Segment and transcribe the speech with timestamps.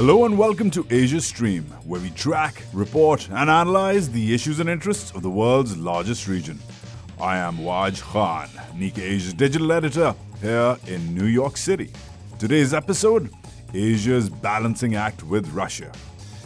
[0.00, 4.70] Hello and welcome to Asia Stream, where we track, report, and analyze the issues and
[4.70, 6.58] interests of the world's largest region.
[7.20, 11.90] I am Waj Khan, Nikkei Asia's digital editor here in New York City.
[12.38, 13.28] Today's episode
[13.74, 15.92] Asia's balancing act with Russia.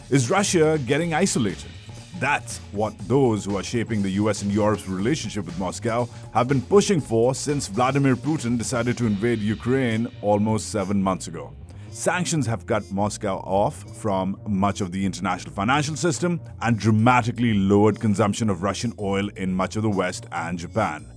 [0.09, 1.71] Is Russia getting isolated?
[2.19, 6.61] That's what those who are shaping the US and Europe's relationship with Moscow have been
[6.61, 11.53] pushing for since Vladimir Putin decided to invade Ukraine almost seven months ago.
[11.95, 18.01] Sanctions have cut Moscow off from much of the international financial system and dramatically lowered
[18.01, 21.09] consumption of Russian oil in much of the West and Japan.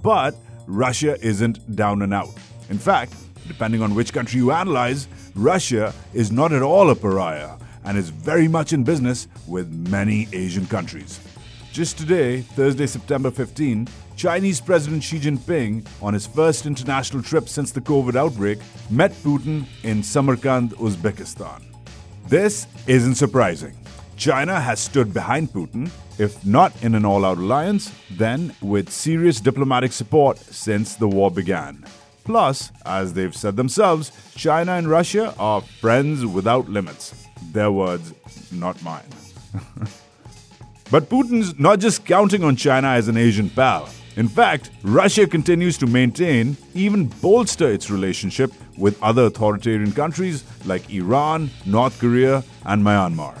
[0.00, 0.34] But
[0.66, 2.30] Russia isn't down and out.
[2.70, 3.12] In fact,
[3.46, 8.08] depending on which country you analyze, Russia is not at all a pariah and is
[8.08, 11.20] very much in business with many Asian countries.
[11.72, 17.72] Just today, Thursday, September 15, Chinese President Xi Jinping, on his first international trip since
[17.72, 18.58] the COVID outbreak,
[18.90, 21.62] met Putin in Samarkand, Uzbekistan.
[22.28, 23.76] This isn't surprising.
[24.16, 29.40] China has stood behind Putin, if not in an all out alliance, then with serious
[29.40, 31.84] diplomatic support since the war began.
[32.24, 37.14] Plus, as they've said themselves, China and Russia are friends without limits.
[37.50, 38.14] Their words,
[38.52, 39.08] not mine.
[40.90, 43.88] but Putin's not just counting on China as an Asian pal.
[44.16, 50.90] In fact, Russia continues to maintain, even bolster its relationship with other authoritarian countries like
[50.90, 53.38] Iran, North Korea, and Myanmar.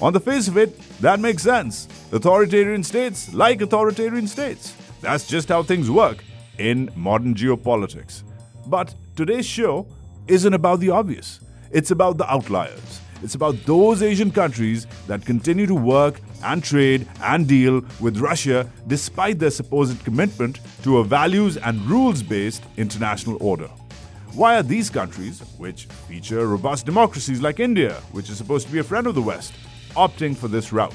[0.00, 1.86] On the face of it, that makes sense.
[2.12, 4.74] Authoritarian states like authoritarian states.
[5.02, 6.24] That's just how things work
[6.58, 8.22] in modern geopolitics.
[8.66, 9.86] But today's show
[10.28, 13.00] isn't about the obvious, it's about the outliers.
[13.22, 18.70] It's about those Asian countries that continue to work and trade and deal with Russia
[18.86, 23.68] despite their supposed commitment to a values and rules based international order.
[24.32, 28.80] Why are these countries, which feature robust democracies like India, which is supposed to be
[28.80, 29.54] a friend of the West,
[29.94, 30.92] opting for this route?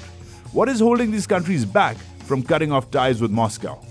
[0.52, 3.84] What is holding these countries back from cutting off ties with Moscow?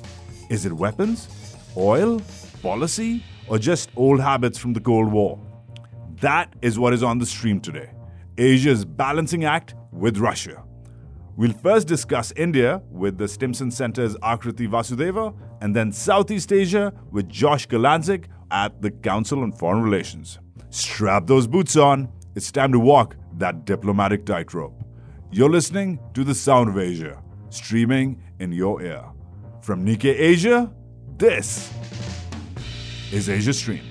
[0.50, 1.28] Is it weapons,
[1.76, 2.22] oil,
[2.62, 5.40] policy, or just old habits from the Cold War?
[6.20, 7.90] That is what is on the stream today.
[8.38, 10.62] Asia's balancing act with Russia.
[11.36, 17.28] We'll first discuss India with the Stimson Center's Akriti Vasudeva, and then Southeast Asia with
[17.28, 20.38] Josh Kurlantzick at the Council on Foreign Relations.
[20.70, 22.08] Strap those boots on.
[22.34, 24.74] It's time to walk that diplomatic tightrope.
[25.30, 29.04] You're listening to The Sound of Asia, streaming in your ear.
[29.62, 30.72] From Nikkei Asia,
[31.16, 31.72] this
[33.12, 33.89] is Asia Stream.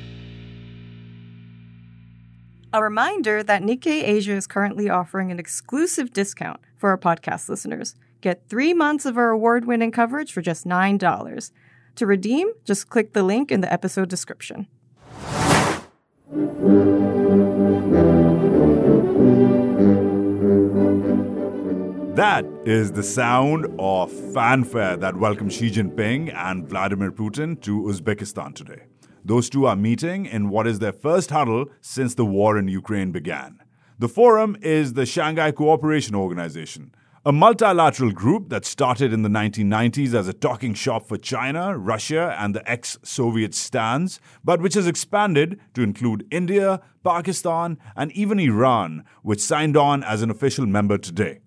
[2.72, 7.96] A reminder that Nikkei Asia is currently offering an exclusive discount for our podcast listeners.
[8.22, 11.52] Get three months of our award winning coverage for just $9.
[11.96, 14.68] To redeem, just click the link in the episode description.
[22.14, 28.54] That is the sound of fanfare that welcomed Xi Jinping and Vladimir Putin to Uzbekistan
[28.54, 28.84] today.
[29.30, 33.12] Those two are meeting in what is their first huddle since the war in Ukraine
[33.12, 33.60] began.
[34.00, 40.16] The forum is the Shanghai Cooperation Organization, a multilateral group that started in the 1990s
[40.16, 44.88] as a talking shop for China, Russia, and the ex Soviet stans, but which has
[44.88, 50.98] expanded to include India, Pakistan, and even Iran, which signed on as an official member
[50.98, 51.42] today.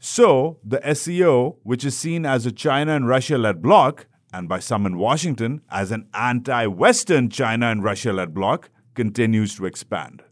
[0.00, 4.58] So, the SCO, which is seen as a China and Russia led bloc, and by
[4.58, 10.22] some in Washington as an anti Western China and Russia led bloc, continues to expand.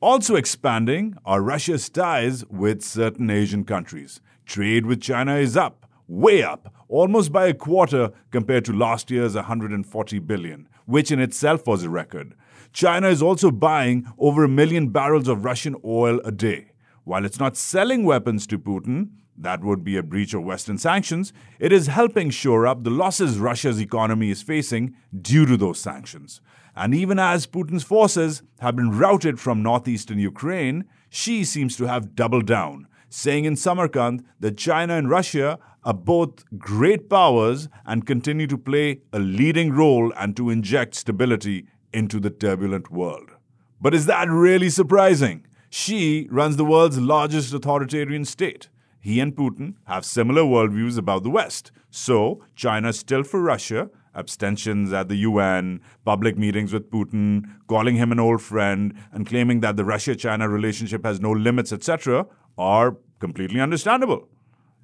[0.00, 4.20] Also expanding are Russia's ties with certain Asian countries.
[4.44, 9.34] Trade with China is up, way up, almost by a quarter compared to last year's
[9.34, 12.34] 140 billion, which in itself was a record.
[12.72, 16.72] China is also buying over a million barrels of Russian oil a day.
[17.04, 19.10] While it's not selling weapons to Putin,
[19.42, 21.32] that would be a breach of Western sanctions.
[21.58, 26.40] It is helping shore up the losses Russia's economy is facing due to those sanctions.
[26.74, 32.14] And even as Putin's forces have been routed from northeastern Ukraine, Xi seems to have
[32.14, 38.46] doubled down, saying in Samarkand that China and Russia are both great powers and continue
[38.46, 43.32] to play a leading role and to inject stability into the turbulent world.
[43.80, 45.46] But is that really surprising?
[45.68, 48.68] Xi runs the world's largest authoritarian state
[49.02, 51.72] he and Putin have similar worldviews about the West.
[51.90, 58.12] So, China's still for Russia, abstentions at the UN, public meetings with Putin, calling him
[58.12, 62.26] an old friend, and claiming that the Russia China relationship has no limits, etc.,
[62.56, 64.28] are completely understandable.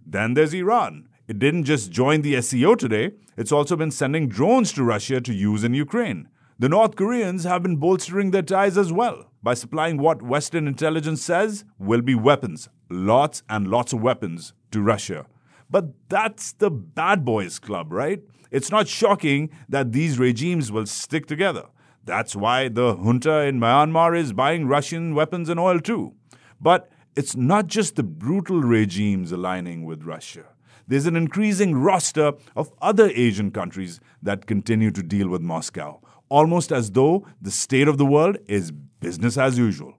[0.04, 1.08] Then there's Iran.
[1.28, 5.32] It didn't just join the SCO today, it's also been sending drones to Russia to
[5.32, 6.28] use in Ukraine.
[6.58, 11.22] The North Koreans have been bolstering their ties as well by supplying what Western intelligence
[11.22, 15.26] says will be weapons, lots and lots of weapons, to Russia.
[15.70, 18.20] But that's the bad boys club, right?
[18.50, 21.66] It's not shocking that these regimes will stick together.
[22.04, 26.14] That's why the junta in Myanmar is buying Russian weapons and oil too.
[26.60, 30.44] But it's not just the brutal regimes aligning with Russia.
[30.86, 36.00] There's an increasing roster of other Asian countries that continue to deal with Moscow,
[36.30, 39.94] almost as though the state of the world is business as usual.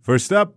[0.00, 0.54] First up,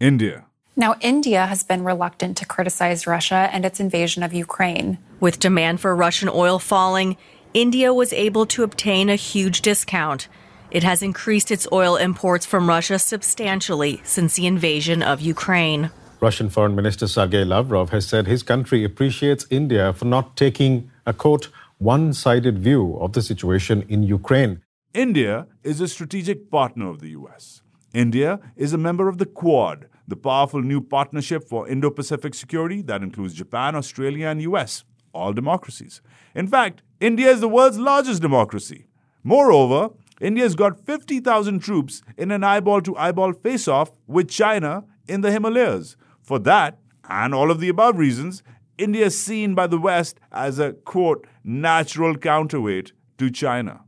[0.00, 0.46] India.
[0.76, 4.98] Now, India has been reluctant to criticize Russia and its invasion of Ukraine.
[5.18, 7.16] With demand for Russian oil falling,
[7.52, 10.28] India was able to obtain a huge discount.
[10.70, 15.90] It has increased its oil imports from Russia substantially since the invasion of Ukraine.
[16.20, 21.12] Russian Foreign Minister Sergei Lavrov has said his country appreciates India for not taking a
[21.12, 24.62] quote, one sided view of the situation in Ukraine.
[24.94, 27.62] India is a strategic partner of the US.
[27.92, 32.80] India is a member of the Quad, the powerful new partnership for Indo Pacific security
[32.82, 36.00] that includes Japan, Australia, and US, all democracies.
[36.34, 38.86] In fact, India is the world's largest democracy.
[39.22, 39.90] Moreover,
[40.22, 45.30] India's got 50,000 troops in an eyeball to eyeball face off with China in the
[45.30, 45.96] Himalayas.
[46.22, 46.78] For that,
[47.10, 48.42] and all of the above reasons,
[48.78, 53.82] India is seen by the West as a quote, natural counterweight to China.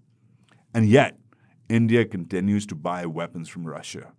[0.73, 1.19] And yet,
[1.69, 4.13] India continues to buy weapons from Russia.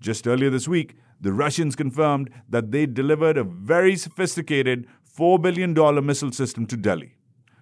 [0.00, 4.86] Just earlier this week, the Russians confirmed that they delivered a very sophisticated
[5.18, 5.74] $4 billion
[6.04, 7.16] missile system to Delhi.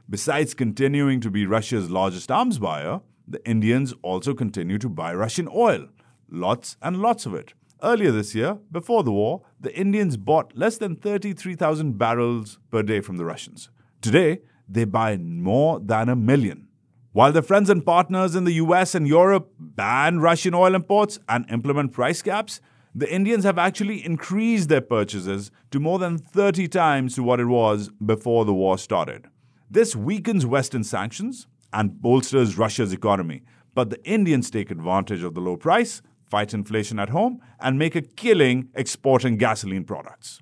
[0.08, 5.48] Besides continuing to be Russia's largest arms buyer, the Indians also continue to buy Russian
[5.54, 5.86] oil,
[6.28, 7.54] lots and lots of it.
[7.82, 13.00] Earlier this year, before the war, the Indians bought less than 33,000 barrels per day
[13.00, 13.70] from the Russians.
[14.00, 16.68] Today, they buy more than a million.
[17.12, 21.44] While their friends and partners in the US and Europe ban Russian oil imports and
[21.50, 22.62] implement price caps,
[22.94, 27.44] the Indians have actually increased their purchases to more than 30 times to what it
[27.44, 29.26] was before the war started.
[29.70, 33.42] This weakens Western sanctions and bolsters Russia's economy,
[33.74, 36.00] but the Indians take advantage of the low price,
[36.30, 40.40] fight inflation at home, and make a killing exporting gasoline products.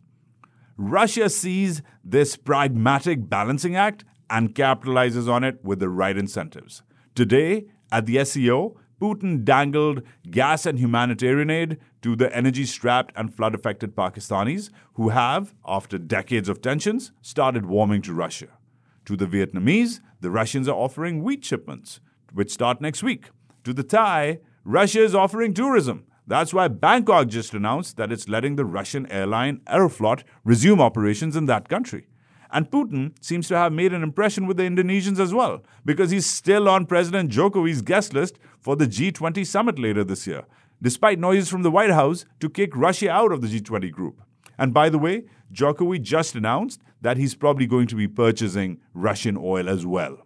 [0.77, 6.83] Russia sees this pragmatic balancing act and capitalizes on it with the right incentives.
[7.15, 13.35] Today, at the SCO, Putin dangled gas and humanitarian aid to the energy strapped and
[13.35, 18.49] flood affected Pakistanis who have, after decades of tensions, started warming to Russia.
[19.07, 22.01] To the Vietnamese, the Russians are offering wheat shipments,
[22.33, 23.31] which start next week.
[23.65, 26.05] To the Thai, Russia is offering tourism.
[26.27, 31.47] That's why Bangkok just announced that it's letting the Russian airline Aeroflot resume operations in
[31.47, 32.07] that country.
[32.53, 36.27] And Putin seems to have made an impression with the Indonesians as well, because he's
[36.27, 40.45] still on President Jokowi's guest list for the G20 summit later this year,
[40.83, 44.21] despite noises from the White House to kick Russia out of the G20 group.
[44.59, 49.37] And by the way, Jokowi just announced that he's probably going to be purchasing Russian
[49.37, 50.19] oil as well.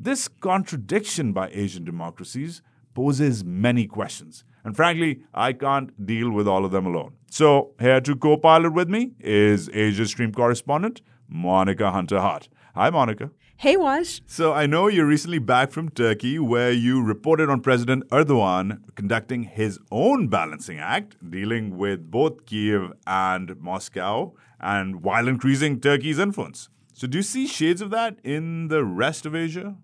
[0.00, 2.62] This contradiction by Asian democracies
[2.94, 4.44] poses many questions.
[4.64, 7.14] And frankly, I can't deal with all of them alone.
[7.30, 12.48] So, here to co pilot with me is Asia Stream correspondent Monica Hunter Hart.
[12.74, 13.30] Hi, Monica.
[13.56, 14.20] Hey, Waj.
[14.26, 19.44] So I know you're recently back from Turkey where you reported on President Erdogan conducting
[19.44, 26.68] his own balancing act, dealing with both Kiev and Moscow, and while increasing Turkey's influence.
[26.92, 29.76] So do you see shades of that in the rest of Asia?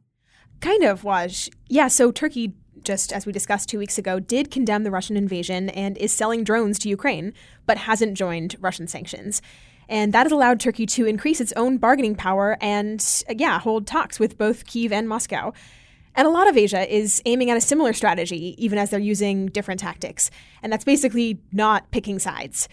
[0.60, 1.48] Kind of, Waj.
[1.68, 5.70] Yeah, so Turkey, just as we discussed two weeks ago, did condemn the Russian invasion
[5.70, 7.32] and is selling drones to Ukraine,
[7.66, 9.40] but hasn't joined Russian sanctions.
[9.90, 13.88] And that has allowed Turkey to increase its own bargaining power and, uh, yeah, hold
[13.88, 15.52] talks with both Kiev and Moscow.
[16.14, 19.48] And a lot of Asia is aiming at a similar strategy, even as they're using
[19.48, 20.30] different tactics.
[20.62, 22.68] And that's basically not picking sides.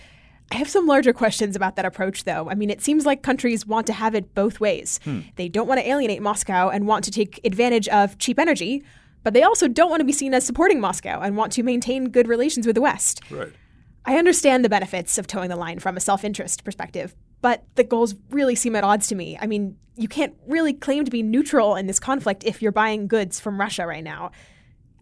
[0.51, 2.49] I have some larger questions about that approach, though.
[2.49, 4.99] I mean, it seems like countries want to have it both ways.
[5.03, 5.21] Hmm.
[5.35, 8.83] They don't want to alienate Moscow and want to take advantage of cheap energy,
[9.23, 12.09] but they also don't want to be seen as supporting Moscow and want to maintain
[12.09, 13.21] good relations with the West.
[13.29, 13.51] Right.
[14.07, 17.83] I understand the benefits of toeing the line from a self interest perspective, but the
[17.83, 19.37] goals really seem at odds to me.
[19.39, 23.07] I mean, you can't really claim to be neutral in this conflict if you're buying
[23.07, 24.31] goods from Russia right now.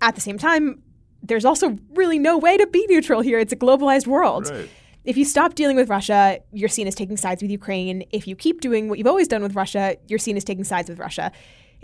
[0.02, 0.82] At the same time,
[1.22, 3.38] there's also really no way to be neutral here.
[3.38, 4.50] It's a globalized world.
[4.50, 4.70] Right.
[5.04, 8.06] If you stop dealing with Russia, you're seen as taking sides with Ukraine.
[8.12, 10.90] If you keep doing what you've always done with Russia, you're seen as taking sides
[10.90, 11.32] with Russia.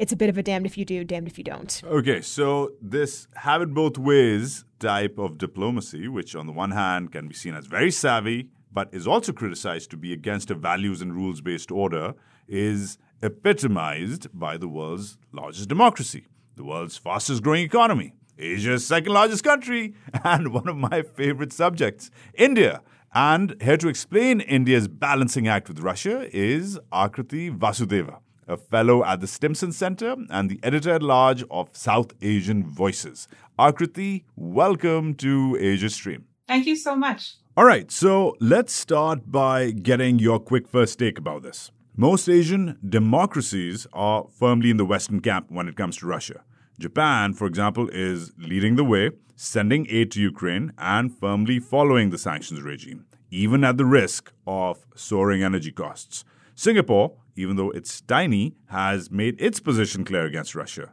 [0.02, 1.80] It's a bit of a damned if you do, damned if you don't.
[1.86, 7.12] Okay, so this have it both ways type of diplomacy, which on the one hand
[7.12, 11.04] can be seen as very savvy, but is also criticized to be against a values
[11.04, 12.16] and rules based order,
[12.48, 19.44] is epitomized by the world's largest democracy, the world's fastest growing economy, Asia's second largest
[19.44, 19.94] country,
[20.24, 22.82] and one of my favorite subjects, India.
[23.14, 28.18] And here to explain India's balancing act with Russia is Akriti Vasudeva,
[28.52, 33.28] a fellow at the Stimson Center and the editor at large of South Asian Voices.
[33.58, 36.26] Akriti, welcome to Asia Stream.
[36.48, 37.36] Thank you so much.
[37.56, 41.72] All right, so let's start by getting your quick first take about this.
[41.96, 46.44] Most Asian democracies are firmly in the Western camp when it comes to Russia.
[46.80, 52.18] Japan, for example, is leading the way, sending aid to Ukraine, and firmly following the
[52.18, 56.26] sanctions regime, even at the risk of soaring energy costs.
[56.56, 60.92] Singapore, even though it's tiny, has made its position clear against Russia.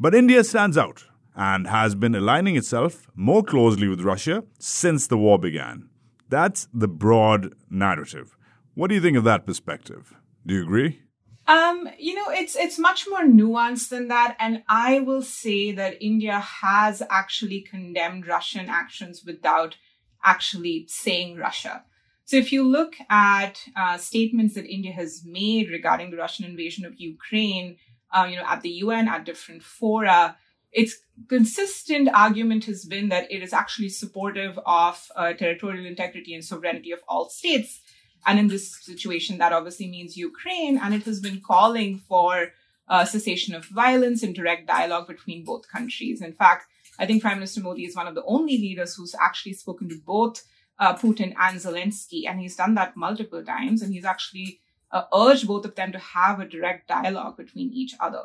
[0.00, 1.04] But India stands out
[1.34, 5.88] and has been aligning itself more closely with Russia since the war began.
[6.28, 8.36] That's the broad narrative.
[8.74, 10.14] What do you think of that perspective?
[10.46, 11.00] Do you agree?
[11.48, 16.02] Um, you know, it's it's much more nuanced than that, and I will say that
[16.02, 19.76] India has actually condemned Russian actions without
[20.22, 21.84] actually saying Russia.
[22.28, 26.84] So if you look at uh, statements that India has made regarding the Russian invasion
[26.84, 27.78] of Ukraine,
[28.12, 30.36] uh, you know, at the UN, at different fora,
[30.70, 30.98] its
[31.30, 36.92] consistent argument has been that it is actually supportive of uh, territorial integrity and sovereignty
[36.92, 37.80] of all states.
[38.26, 42.48] And in this situation, that obviously means Ukraine, and it has been calling for
[42.90, 46.20] uh, cessation of violence and direct dialogue between both countries.
[46.20, 46.66] In fact,
[46.98, 49.98] I think Prime Minister Modi is one of the only leaders who's actually spoken to
[50.04, 50.42] both
[50.78, 55.46] uh, Putin and Zelensky, and he's done that multiple times, and he's actually uh, urged
[55.46, 58.24] both of them to have a direct dialogue between each other.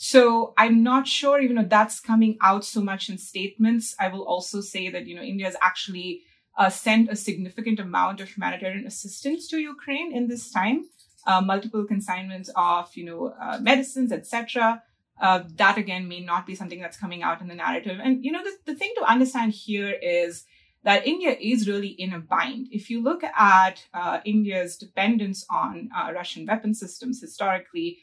[0.00, 3.96] So I'm not sure, even though that's coming out so much in statements.
[3.98, 6.22] I will also say that, you know, India has actually
[6.56, 10.84] uh, sent a significant amount of humanitarian assistance to Ukraine in this time,
[11.26, 14.82] uh, multiple consignments of, you know, uh, medicines, etc.
[15.20, 17.98] Uh, that again may not be something that's coming out in the narrative.
[18.00, 20.44] And, you know, the, the thing to understand here is
[20.84, 22.68] that India is really in a bind.
[22.70, 27.98] If you look at uh, India's dependence on uh, Russian weapon systems historically,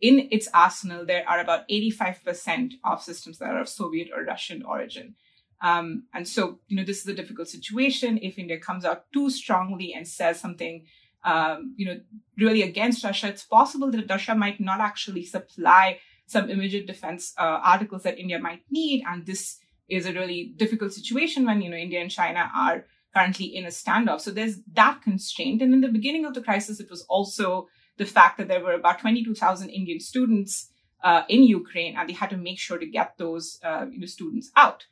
[0.00, 4.62] in its arsenal, there are about 85% of systems that are of Soviet or Russian
[4.62, 5.14] origin.
[5.60, 8.18] Um, and so, you know, this is a difficult situation.
[8.22, 10.86] If India comes out too strongly and says something,
[11.24, 12.00] um, you know,
[12.38, 17.60] really against Russia, it's possible that Russia might not actually supply some immediate defense uh,
[17.64, 19.02] articles that India might need.
[19.04, 23.46] And this is a really difficult situation when, you know, India and China are currently
[23.46, 24.20] in a standoff.
[24.20, 25.62] So there's that constraint.
[25.62, 28.72] And in the beginning of the crisis, it was also the fact that there were
[28.72, 30.70] about 22,000 Indian students
[31.02, 34.06] uh, in Ukraine, and they had to make sure to get those uh, you know,
[34.06, 34.86] students out.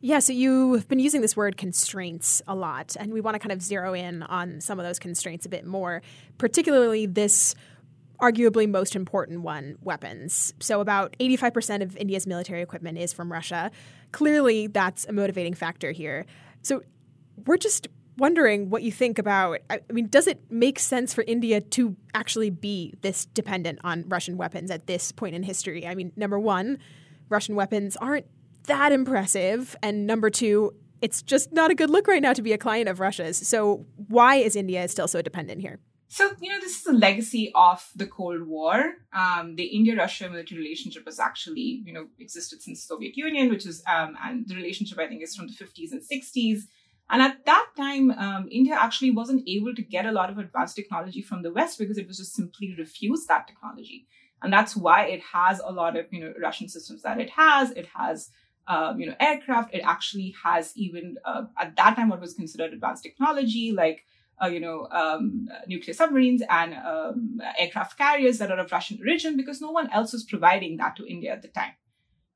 [0.00, 3.52] Yeah, so you've been using this word constraints a lot, and we want to kind
[3.52, 6.02] of zero in on some of those constraints a bit more,
[6.38, 7.54] particularly this
[8.20, 10.54] arguably most important one weapons.
[10.58, 13.70] So, about 85% of India's military equipment is from Russia.
[14.12, 16.26] Clearly, that's a motivating factor here.
[16.62, 16.82] So,
[17.46, 17.88] we're just
[18.18, 19.58] wondering what you think about.
[19.70, 24.36] I mean, does it make sense for India to actually be this dependent on Russian
[24.36, 25.86] weapons at this point in history?
[25.86, 26.78] I mean, number one,
[27.28, 28.26] Russian weapons aren't
[28.64, 29.74] that impressive.
[29.82, 32.88] And number two, it's just not a good look right now to be a client
[32.88, 33.36] of Russia's.
[33.36, 35.80] So, why is India still so dependent here?
[36.12, 38.96] So, you know, this is a legacy of the Cold War.
[39.14, 43.64] Um, the India-Russia military relationship has actually, you know, existed since the Soviet Union, which
[43.64, 46.68] is, um, and the relationship, I think, is from the 50s and 60s.
[47.08, 50.76] And at that time, um, India actually wasn't able to get a lot of advanced
[50.76, 54.06] technology from the West because it was just simply refused that technology.
[54.42, 57.70] And that's why it has a lot of, you know, Russian systems that it has.
[57.70, 58.28] It has,
[58.66, 59.72] um, you know, aircraft.
[59.72, 64.04] It actually has even, uh, at that time, what was considered advanced technology, like,
[64.42, 69.36] uh, you know, um, nuclear submarines and um, aircraft carriers that are of Russian origin
[69.36, 71.72] because no one else was providing that to India at the time.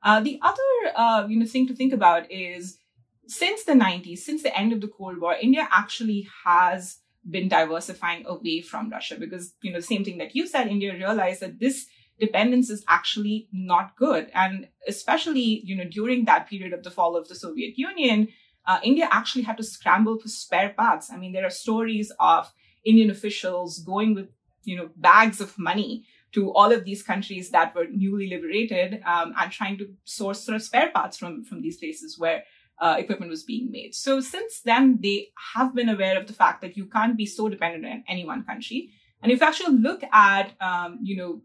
[0.03, 0.63] Uh, the other,
[0.95, 2.79] uh, you know, thing to think about is
[3.27, 6.99] since the 90s, since the end of the Cold War, India actually has
[7.29, 11.41] been diversifying away from Russia because, you know, same thing that you said, India realized
[11.41, 11.87] that this
[12.21, 14.31] dependence is actually not good.
[14.33, 18.29] And especially, you know, during that period of the fall of the Soviet Union,
[18.66, 21.11] uh, India actually had to scramble for spare parts.
[21.11, 22.52] I mean, there are stories of
[22.85, 24.28] Indian officials going with,
[24.64, 29.32] you know, bags of money to all of these countries that were newly liberated um,
[29.38, 32.44] and trying to source sort of spare parts from, from these places where
[32.78, 33.94] uh, equipment was being made.
[33.94, 37.49] So since then, they have been aware of the fact that you can't be so
[37.49, 38.90] dependent on any one country.
[39.23, 41.42] And if you actually look at, um, you know,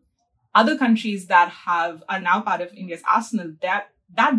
[0.53, 4.33] other countries that have are now part of India's arsenal, that that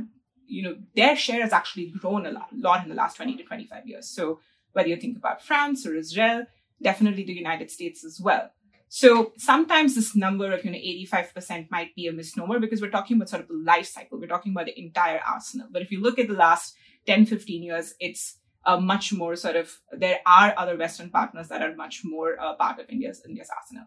[0.46, 2.48] you know their share has actually grown a lot,
[2.82, 4.08] in the last 20 to 25 years.
[4.08, 4.40] So
[4.72, 6.46] whether you think about France or Israel,
[6.82, 8.50] definitely the United States as well.
[8.94, 13.16] So sometimes this number of, you know, 85% might be a misnomer because we're talking
[13.16, 14.20] about sort of the life cycle.
[14.20, 15.68] We're talking about the entire arsenal.
[15.70, 16.74] But if you look at the last
[17.06, 21.62] 10, 15 years, it's uh, much more sort of, there are other Western partners that
[21.62, 23.86] are much more uh, part of India's, India's arsenal.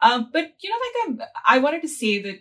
[0.00, 0.76] Um, but, you know,
[1.16, 2.38] like I, I wanted to say that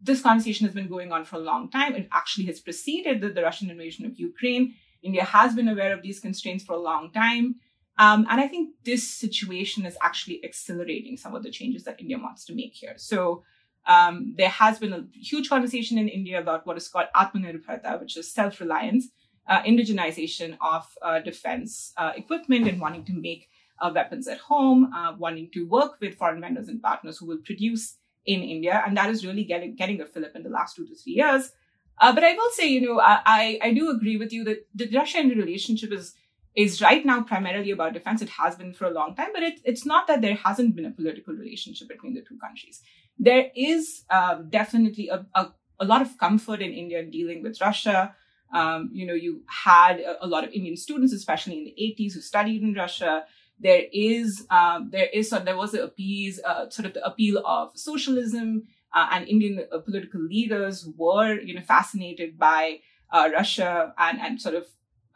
[0.00, 1.94] this conversation has been going on for a long time.
[1.94, 4.74] It actually has preceded the, the Russian invasion of Ukraine.
[5.02, 7.56] India has been aware of these constraints for a long time.
[7.98, 12.18] Um, and I think this situation is actually accelerating some of the changes that India
[12.18, 12.94] wants to make here.
[12.96, 13.42] So
[13.86, 18.16] um, there has been a huge conversation in India about what is called Atmanirbharta, which
[18.16, 19.08] is self-reliance,
[19.48, 23.48] uh, indigenization of uh, defense uh, equipment and wanting to make
[23.80, 27.38] uh, weapons at home, uh, wanting to work with foreign vendors and partners who will
[27.38, 27.96] produce
[28.28, 28.82] in India.
[28.86, 31.50] And that is really getting, getting a fillip in the last two to three years.
[32.00, 34.88] Uh, but I will say, you know, I, I do agree with you that the
[34.96, 36.14] Russia-India relationship is
[36.54, 38.20] is right now primarily about defense.
[38.20, 40.86] It has been for a long time, but it, it's not that there hasn't been
[40.86, 42.80] a political relationship between the two countries.
[43.16, 48.12] There is uh, definitely a, a, a, lot of comfort in India dealing with Russia.
[48.52, 52.14] Um, you know, you had a, a, lot of Indian students, especially in the 80s,
[52.14, 53.24] who studied in Russia.
[53.60, 57.72] There is, um, there is, there was a appease, uh, sort of the appeal of
[57.74, 64.20] socialism, uh, and Indian uh, political leaders were, you know, fascinated by uh, Russia and
[64.20, 64.66] and sort of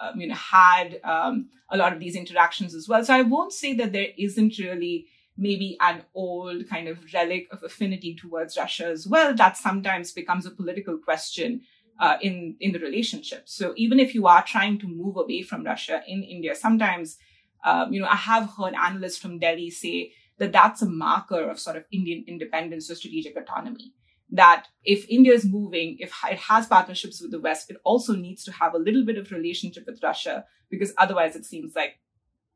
[0.02, 3.04] um, you know, had um, a lot of these interactions as well.
[3.04, 5.06] So I won't say that there isn't really
[5.36, 9.34] maybe an old kind of relic of affinity towards Russia as well.
[9.34, 11.62] That sometimes becomes a political question
[11.98, 13.48] uh, in in the relationship.
[13.48, 17.16] So even if you are trying to move away from Russia in India, sometimes
[17.64, 21.58] um, you know I have heard analysts from Delhi say that that's a marker of
[21.58, 23.92] sort of Indian independence or strategic autonomy
[24.32, 28.42] that if India is moving, if it has partnerships with the West, it also needs
[28.44, 31.98] to have a little bit of relationship with Russia because otherwise it seems like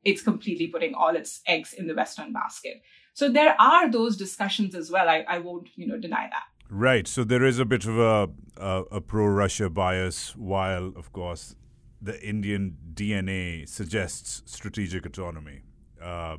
[0.03, 2.81] it's completely putting all its eggs in the Western basket.
[3.13, 5.09] So there are those discussions as well.
[5.09, 6.45] I, I won't, you know, deny that.
[6.71, 7.07] Right.
[7.07, 11.55] So there is a bit of a a, a pro-Russia bias, while of course
[12.01, 15.63] the Indian DNA suggests strategic autonomy.
[16.01, 16.37] Uh,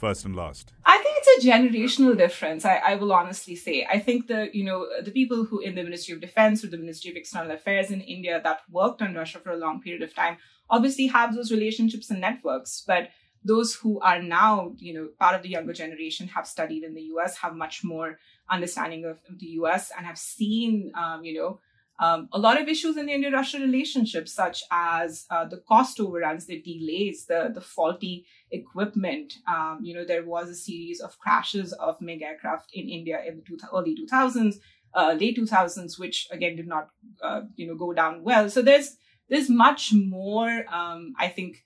[0.00, 0.72] first and last?
[0.86, 2.64] I think it's a generational difference.
[2.64, 3.86] I, I, will honestly say.
[3.88, 6.78] I think the you know the people who in the Ministry of Defense or the
[6.78, 10.14] Ministry of External Affairs in India that worked on Russia for a long period of
[10.14, 10.38] time
[10.70, 13.10] obviously have those relationships and networks, but
[13.44, 17.06] those who are now you know part of the younger generation have studied in the
[17.14, 17.36] U.S.
[17.38, 18.18] have much more
[18.48, 19.92] understanding of, the U.S.
[19.96, 21.60] and have seen um, you know
[22.00, 26.46] um, a lot of issues in the India-Russia relationship, such as uh, the cost overruns,
[26.46, 29.34] the delays, the the faulty equipment.
[29.46, 33.36] Um, you know, there was a series of crashes of MiG aircraft in India in
[33.36, 34.56] the two, early 2000s,
[34.94, 36.88] uh, late 2000s, which again did not,
[37.22, 38.48] uh, you know, go down well.
[38.48, 38.96] So there's
[39.28, 40.64] there's much more.
[40.72, 41.64] Um, I think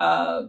[0.00, 0.44] uh,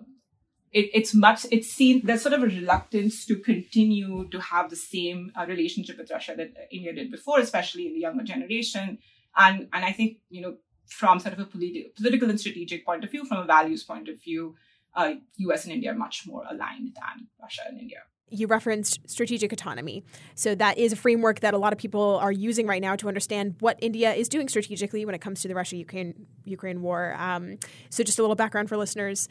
[0.71, 4.75] it, it's much it's seen there's sort of a reluctance to continue to have the
[4.75, 8.99] same uh, relationship with Russia that India did before, especially in the younger generation.
[9.35, 13.03] And and I think you know from sort of a politi- political and strategic point
[13.03, 14.55] of view, from a values point of view,
[14.95, 15.65] uh, U.S.
[15.65, 17.99] and India are much more aligned than Russia and India.
[18.31, 20.03] You referenced strategic autonomy.
[20.35, 23.07] So, that is a framework that a lot of people are using right now to
[23.07, 27.15] understand what India is doing strategically when it comes to the Russia Ukraine war.
[27.17, 27.57] Um,
[27.89, 29.27] so, just a little background for listeners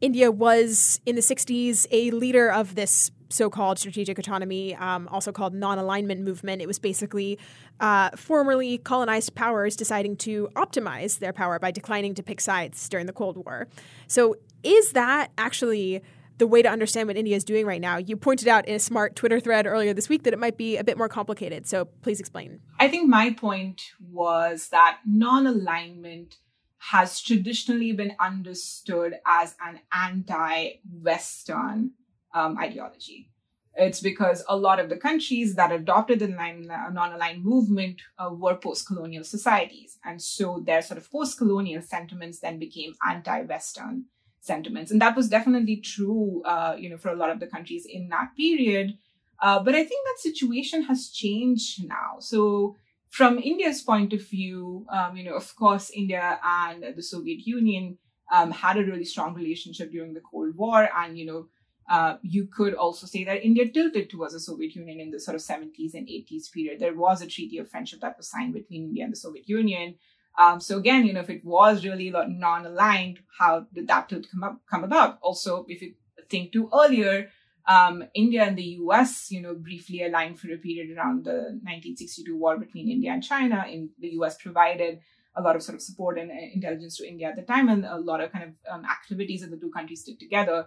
[0.00, 5.54] India was in the 60s a leader of this so-called strategic autonomy, um, also called
[5.54, 6.60] non-alignment movement.
[6.60, 7.38] It was basically
[7.78, 13.06] uh, formerly colonized powers deciding to optimize their power by declining to pick sides during
[13.06, 13.68] the Cold War.
[14.06, 16.02] So, is that actually
[16.36, 17.96] the way to understand what India is doing right now?
[17.96, 20.76] You pointed out in a smart Twitter thread earlier this week that it might be
[20.76, 21.66] a bit more complicated.
[21.66, 22.60] So, please explain.
[22.78, 26.36] I think my point was that non-alignment
[26.80, 31.92] has traditionally been understood as an anti Western
[32.34, 33.30] um, ideology.
[33.76, 38.56] It's because a lot of the countries that adopted the non aligned movement uh, were
[38.56, 39.98] post colonial societies.
[40.04, 44.06] And so their sort of post colonial sentiments then became anti Western
[44.40, 44.90] sentiments.
[44.90, 48.08] And that was definitely true, uh, you know, for a lot of the countries in
[48.08, 48.96] that period.
[49.40, 52.16] Uh, but I think that situation has changed now.
[52.20, 52.76] So
[53.10, 57.98] from India's point of view, um, you know, of course, India and the Soviet Union
[58.32, 61.46] um, had a really strong relationship during the Cold War, and you know,
[61.90, 65.34] uh, you could also say that India tilted towards the Soviet Union in the sort
[65.34, 66.78] of 70s and 80s period.
[66.78, 69.96] There was a treaty of friendship that was signed between India and the Soviet Union.
[70.38, 74.44] Um, so again, you know, if it was really non-aligned, how did that tilt come
[74.44, 75.18] up come about?
[75.20, 75.94] Also, if you
[76.28, 77.28] think too earlier,
[77.66, 82.36] um, India and the US, you know, briefly aligned for a period around the 1962
[82.36, 83.64] war between India and China.
[83.68, 85.00] In the US provided
[85.36, 87.84] a lot of sort of support and uh, intelligence to India at the time, and
[87.84, 90.66] a lot of kind of um, activities that the two countries did together.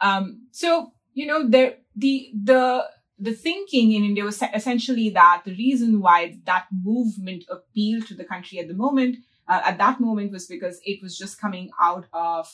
[0.00, 2.84] Um, so you know, there the the
[3.18, 8.24] the thinking in India was essentially that the reason why that movement appealed to the
[8.24, 9.16] country at the moment,
[9.48, 12.48] uh, at that moment, was because it was just coming out of,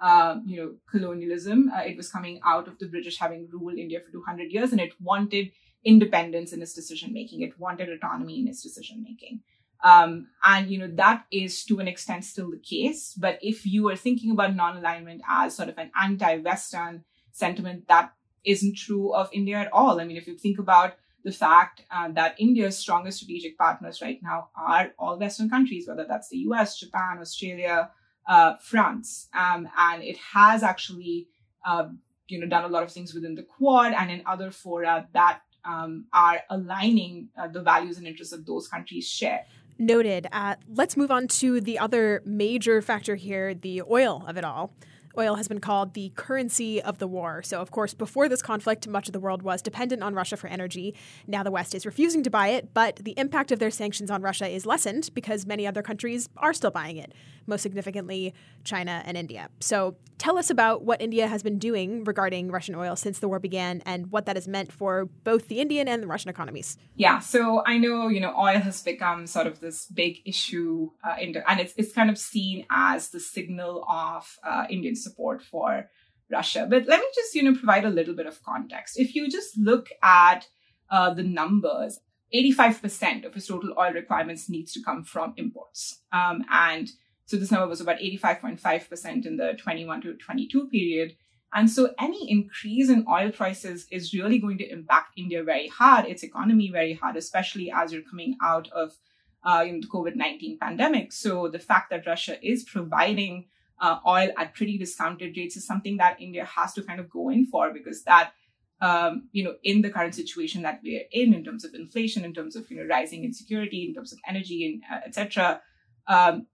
[0.00, 1.70] uh, you know, colonialism.
[1.74, 4.80] Uh, it was coming out of the British having ruled India for 200 years, and
[4.80, 5.50] it wanted
[5.84, 7.42] independence in its decision making.
[7.42, 9.40] It wanted autonomy in its decision making.
[9.82, 13.14] Um, and you know that is to an extent still the case.
[13.16, 18.12] But if you are thinking about non-alignment as sort of an anti-Western sentiment, that
[18.44, 20.00] isn't true of India at all.
[20.00, 24.20] I mean, if you think about the fact uh, that India's strongest strategic partners right
[24.22, 27.90] now are all Western countries, whether that's the US, Japan, Australia,
[28.26, 31.28] uh, France, um, and it has actually,
[31.66, 31.88] uh,
[32.28, 35.40] you know, done a lot of things within the Quad and in other fora that
[35.64, 39.46] um, are aligning uh, the values and interests of those countries share.
[39.78, 40.28] Noted.
[40.30, 44.72] Uh, let's move on to the other major factor here the oil of it all.
[45.18, 47.42] Oil has been called the currency of the war.
[47.42, 50.48] So, of course, before this conflict, much of the world was dependent on Russia for
[50.48, 50.94] energy.
[51.26, 54.22] Now the West is refusing to buy it, but the impact of their sanctions on
[54.22, 57.12] Russia is lessened because many other countries are still buying it,
[57.46, 59.48] most significantly China and India.
[59.60, 63.38] So, tell us about what India has been doing regarding Russian oil since the war
[63.38, 66.78] began and what that has meant for both the Indian and the Russian economies.
[66.94, 71.16] Yeah, so I know, you know, oil has become sort of this big issue, uh,
[71.20, 75.42] in the, and it's, it's kind of seen as the signal of uh, Indian support
[75.42, 75.88] for
[76.30, 76.66] Russia.
[76.68, 78.98] But let me just, you know, provide a little bit of context.
[78.98, 80.48] If you just look at
[80.90, 82.00] uh, the numbers,
[82.34, 86.02] 85% of its total oil requirements needs to come from imports.
[86.12, 86.90] Um, and
[87.26, 91.16] so this number was about 85.5% in the 21 to 22 period.
[91.54, 96.06] And so any increase in oil prices is really going to impact India very hard,
[96.06, 98.96] its economy very hard, especially as you're coming out of
[99.44, 101.12] uh, you know, the COVID-19 pandemic.
[101.12, 103.46] So the fact that Russia is providing
[103.84, 107.28] uh, oil at pretty discounted rates is something that India has to kind of go
[107.28, 108.32] in for because that,
[108.80, 112.32] um, you know, in the current situation that we're in, in terms of inflation, in
[112.32, 115.60] terms of you know rising insecurity, in terms of energy, and uh, etc.
[116.06, 116.46] Um,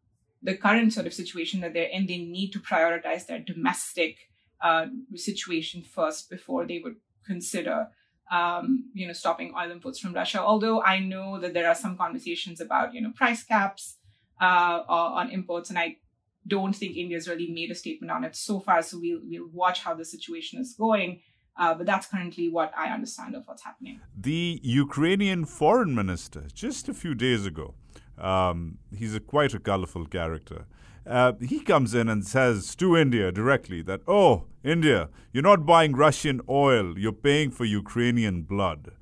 [0.42, 4.16] the current sort of situation that they're in, they need to prioritize their domestic
[4.60, 7.88] uh, situation first before they would consider,
[8.32, 10.40] um, you know, stopping oil imports from Russia.
[10.40, 13.98] Although I know that there are some conversations about, you know, price caps
[14.40, 15.98] uh, on imports, and I
[16.46, 18.82] don't think India's really made a statement on it so far.
[18.82, 21.20] So we'll we'll watch how the situation is going.
[21.56, 24.00] Uh, but that's currently what I understand of what's happening.
[24.16, 27.74] The Ukrainian foreign minister, just a few days ago,
[28.16, 30.66] um, he's a quite a colorful character.
[31.06, 35.92] Uh, he comes in and says to India directly that, oh, India, you're not buying
[35.92, 38.92] Russian oil, you're paying for Ukrainian blood.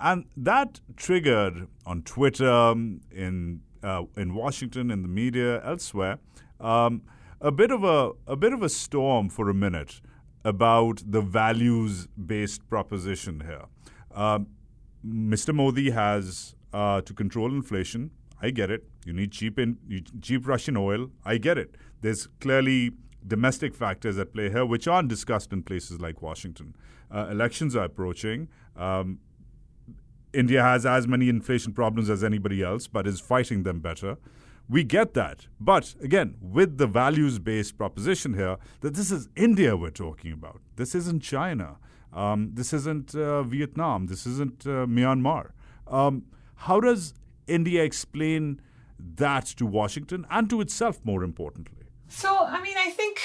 [0.00, 6.18] And that triggered on Twitter, um, in, uh, in Washington, in the media, elsewhere,
[6.60, 7.02] um,
[7.40, 10.00] a bit of a, a bit of a storm for a minute
[10.44, 13.66] about the values based proposition here.
[15.06, 15.54] Mr.
[15.54, 18.10] Modi has, uh, to control inflation,
[18.42, 18.84] I get it.
[19.04, 19.78] You need cheap in,
[20.22, 21.10] cheap Russian oil.
[21.24, 21.76] I get it.
[22.00, 22.92] There's clearly
[23.26, 26.76] domestic factors at play here, which aren't discussed in places like Washington.
[27.10, 28.48] Uh, elections are approaching.
[28.76, 29.18] Um,
[30.32, 34.18] India has as many inflation problems as anybody else, but is fighting them better.
[34.68, 35.46] We get that.
[35.58, 40.60] But again, with the values based proposition here, that this is India we're talking about.
[40.76, 41.78] This isn't China.
[42.12, 44.06] Um, this isn't uh, Vietnam.
[44.06, 45.50] This isn't uh, Myanmar.
[45.86, 47.14] Um, how does
[47.46, 48.60] India explain
[48.98, 51.86] that to Washington and to itself, more importantly?
[52.08, 53.20] So, I mean, I think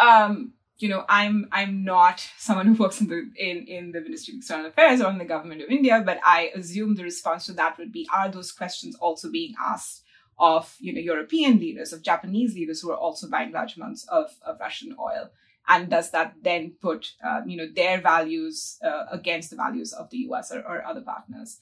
[0.00, 4.34] um, you know, I'm I'm not someone who works in the in in the Ministry
[4.34, 7.52] of External Affairs or in the government of India, but I assume the response to
[7.54, 10.01] that would be: Are those questions also being asked
[10.38, 14.32] of you know European leaders, of Japanese leaders who are also buying large amounts of,
[14.44, 15.30] of Russian oil?
[15.68, 20.10] And does that then put uh, you know their values uh, against the values of
[20.10, 20.50] the U.S.
[20.52, 21.60] or, or other partners?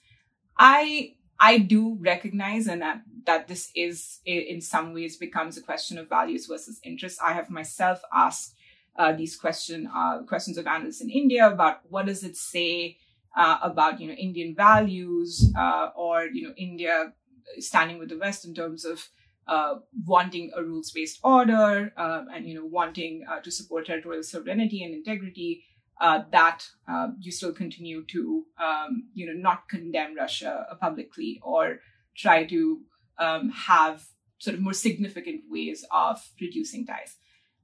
[0.57, 5.97] I I do recognize and that, that this is in some ways becomes a question
[5.97, 7.19] of values versus interests.
[7.23, 8.55] I have myself asked
[8.97, 12.99] uh, these question uh, questions of analysts in India about what does it say
[13.35, 17.13] uh, about you know Indian values uh, or you know India
[17.59, 19.09] standing with the West in terms of
[19.47, 24.85] uh, wanting a rules based order uh, and you know wanting to support territorial sovereignty
[24.85, 25.65] and integrity
[26.01, 31.81] uh, that uh, you still continue to, um, you know, not condemn Russia publicly or
[32.17, 32.81] try to
[33.19, 34.07] um, have
[34.39, 37.17] sort of more significant ways of reducing ties.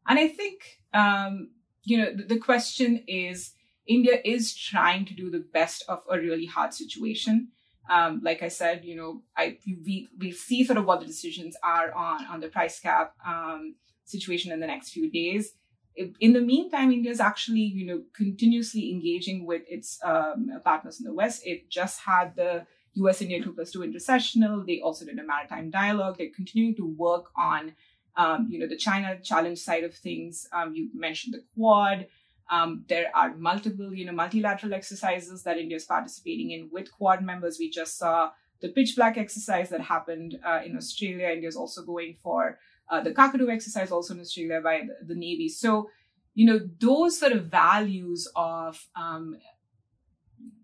[0.06, 1.50] And I think, um,
[1.84, 3.52] you know, the, the, question is
[3.86, 7.48] India is trying to do the best of a really hard situation.
[7.88, 11.56] Um, like I said, you know, I we we see sort of what the decisions
[11.62, 15.54] are on on the price cap um, situation in the next few days
[16.20, 21.04] in the meantime, India is actually, you know, continuously engaging with its um, partners in
[21.04, 21.42] the West.
[21.44, 24.66] It just had the US India 2 plus 2 intersessional.
[24.66, 26.18] They also did a maritime dialogue.
[26.18, 27.74] They're continuing to work on,
[28.16, 30.46] um, you know, the China challenge side of things.
[30.52, 32.06] Um, you mentioned the Quad.
[32.48, 37.22] Um, there are multiple, you know, multilateral exercises that India is participating in with Quad
[37.22, 37.58] members.
[37.58, 38.30] We just saw
[38.60, 41.28] the pitch black exercise that happened uh, in Australia.
[41.28, 45.14] India is also going for uh, the Kakadu exercise, also in Australia by the, the,
[45.14, 45.48] Navy.
[45.48, 45.90] So,
[46.34, 49.36] you know, those sort of values of, um,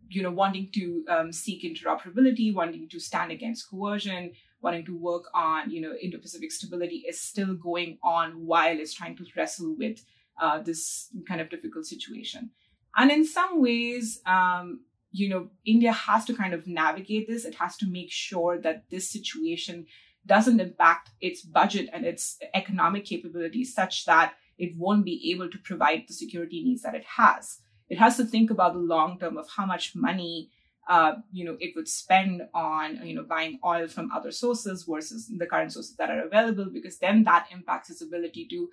[0.09, 5.25] you know, wanting to um, seek interoperability, wanting to stand against coercion, wanting to work
[5.35, 10.05] on, you know, Indo-Pacific stability is still going on while it's trying to wrestle with
[10.43, 12.51] uh, this kind of difficult situation.
[12.97, 14.81] And in some ways, um,
[15.13, 17.45] you know, India has to kind of navigate this.
[17.45, 19.87] It has to make sure that this situation
[20.27, 25.59] doesn't impact its budget and its economic capabilities such that it won't be able to
[25.59, 27.61] provide the security needs that it has.
[27.89, 30.51] It has to think about the long term of how much money
[30.89, 35.31] uh, you know it would spend on you know buying oil from other sources versus
[35.39, 38.69] the current sources that are available because then that impacts its ability to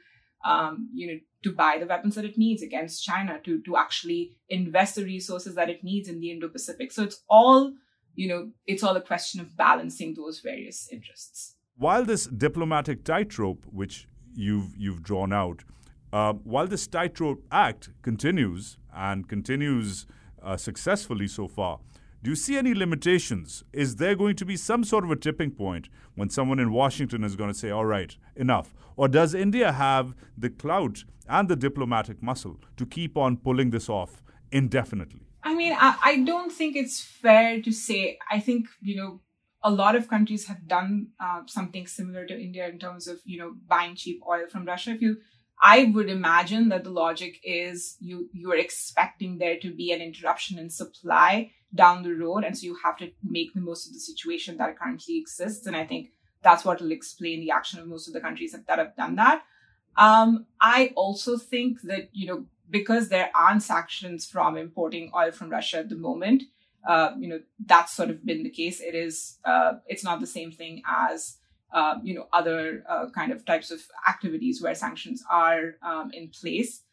[0.45, 4.37] um, you know, to buy the weapons that it needs against China, to to actually
[4.49, 6.91] invest the resources that it needs in the Indo-Pacific.
[6.91, 7.73] So it's all,
[8.15, 11.55] you know, it's all a question of balancing those various interests.
[11.75, 15.63] While this diplomatic tightrope, which you've you've drawn out,
[16.11, 20.05] uh, while this tightrope act continues and continues
[20.41, 21.79] uh, successfully so far,
[22.21, 23.63] do you see any limitations?
[23.71, 27.23] Is there going to be some sort of a tipping point when someone in Washington
[27.23, 28.75] is going to say, all right, enough?
[28.97, 33.87] Or does India have the clout and the diplomatic muscle to keep on pulling this
[33.87, 35.21] off indefinitely?
[35.43, 38.19] I mean, I, I don't think it's fair to say.
[38.29, 39.21] I think, you know,
[39.63, 43.39] a lot of countries have done uh, something similar to India in terms of, you
[43.39, 44.91] know, buying cheap oil from Russia.
[44.91, 45.17] If you
[45.61, 50.01] I would imagine that the logic is you you are expecting there to be an
[50.01, 53.93] interruption in supply down the road, and so you have to make the most of
[53.93, 55.65] the situation that currently exists.
[55.65, 58.65] And I think that's what will explain the action of most of the countries that,
[58.67, 59.43] that have done that.
[59.97, 65.49] Um, I also think that you know because there aren't sanctions from importing oil from
[65.49, 66.43] Russia at the moment,
[66.87, 68.79] uh, you know that's sort of been the case.
[68.79, 71.37] It is uh, it's not the same thing as
[71.73, 76.29] uh, you know other uh, kind of types of activities where sanctions are um, in
[76.29, 76.83] place.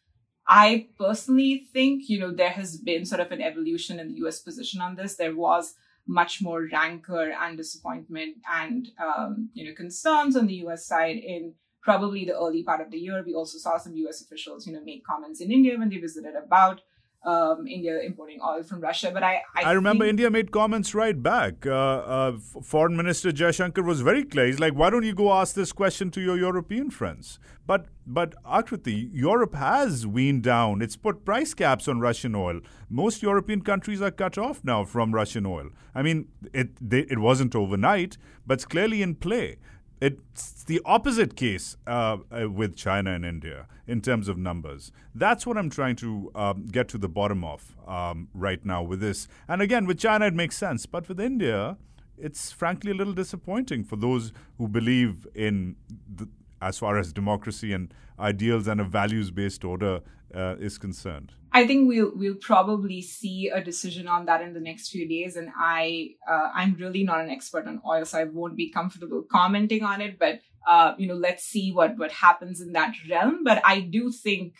[0.47, 4.39] I personally think you know there has been sort of an evolution in the U.S.
[4.39, 5.15] position on this.
[5.15, 5.75] There was
[6.07, 10.87] much more rancor and disappointment and um, you know concerns on the U.S.
[10.87, 13.23] side in probably the early part of the year.
[13.25, 14.21] We also saw some U.S.
[14.21, 16.81] officials you know make comments in India when they visited about
[17.27, 19.11] um, India importing oil from Russia.
[19.13, 20.05] But I, I, I remember.
[20.05, 21.65] India made comments right back.
[21.65, 24.45] Uh, uh, Foreign Minister Jaishankar was very clear.
[24.45, 28.33] He's like, "Why don't you go ask this question to your European friends?" But but
[28.45, 30.81] Akriti, Europe has weaned down.
[30.81, 32.61] It's put price caps on Russian oil.
[32.89, 35.69] Most European countries are cut off now from Russian oil.
[35.93, 39.57] I mean, it they, it wasn't overnight, but it's clearly in play.
[39.99, 44.91] It's the opposite case uh, uh, with China and India in terms of numbers.
[45.15, 48.99] That's what I'm trying to um, get to the bottom of um, right now with
[48.99, 49.27] this.
[49.47, 50.85] And again, with China, it makes sense.
[50.85, 51.77] But with India,
[52.17, 55.75] it's frankly a little disappointing for those who believe in,
[56.15, 56.27] the,
[56.61, 60.01] as far as democracy and ideals and a values based order
[60.33, 61.33] uh, is concerned.
[61.53, 65.35] I think we'll we'll probably see a decision on that in the next few days.
[65.35, 69.23] And I uh, I'm really not an expert on oil, so I won't be comfortable
[69.31, 70.19] commenting on it.
[70.19, 73.43] But uh, you know, let's see what what happens in that realm.
[73.43, 74.53] But I do think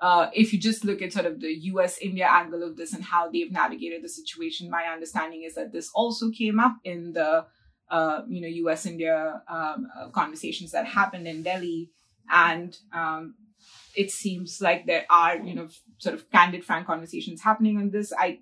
[0.00, 1.98] uh, if you just look at sort of the U.S.
[1.98, 5.90] India angle of this and how they've navigated the situation, my understanding is that this
[5.94, 7.46] also came up in the
[7.90, 8.86] uh, you know U.S.
[8.86, 11.90] India um, uh, conversations that happened in Delhi,
[12.30, 13.34] and um,
[13.94, 15.68] it seems like there are you know
[15.98, 18.38] sort of candid frank conversations happening on this i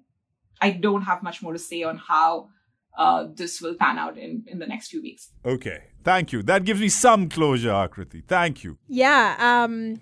[0.61, 2.48] i don't have much more to say on how
[2.96, 5.33] uh, this will pan out in, in the next few weeks.
[5.44, 5.83] Okay.
[6.04, 6.42] Thank you.
[6.42, 8.22] That gives me some closure, Akriti.
[8.24, 8.78] Thank you.
[8.87, 9.35] Yeah.
[9.38, 10.00] Um,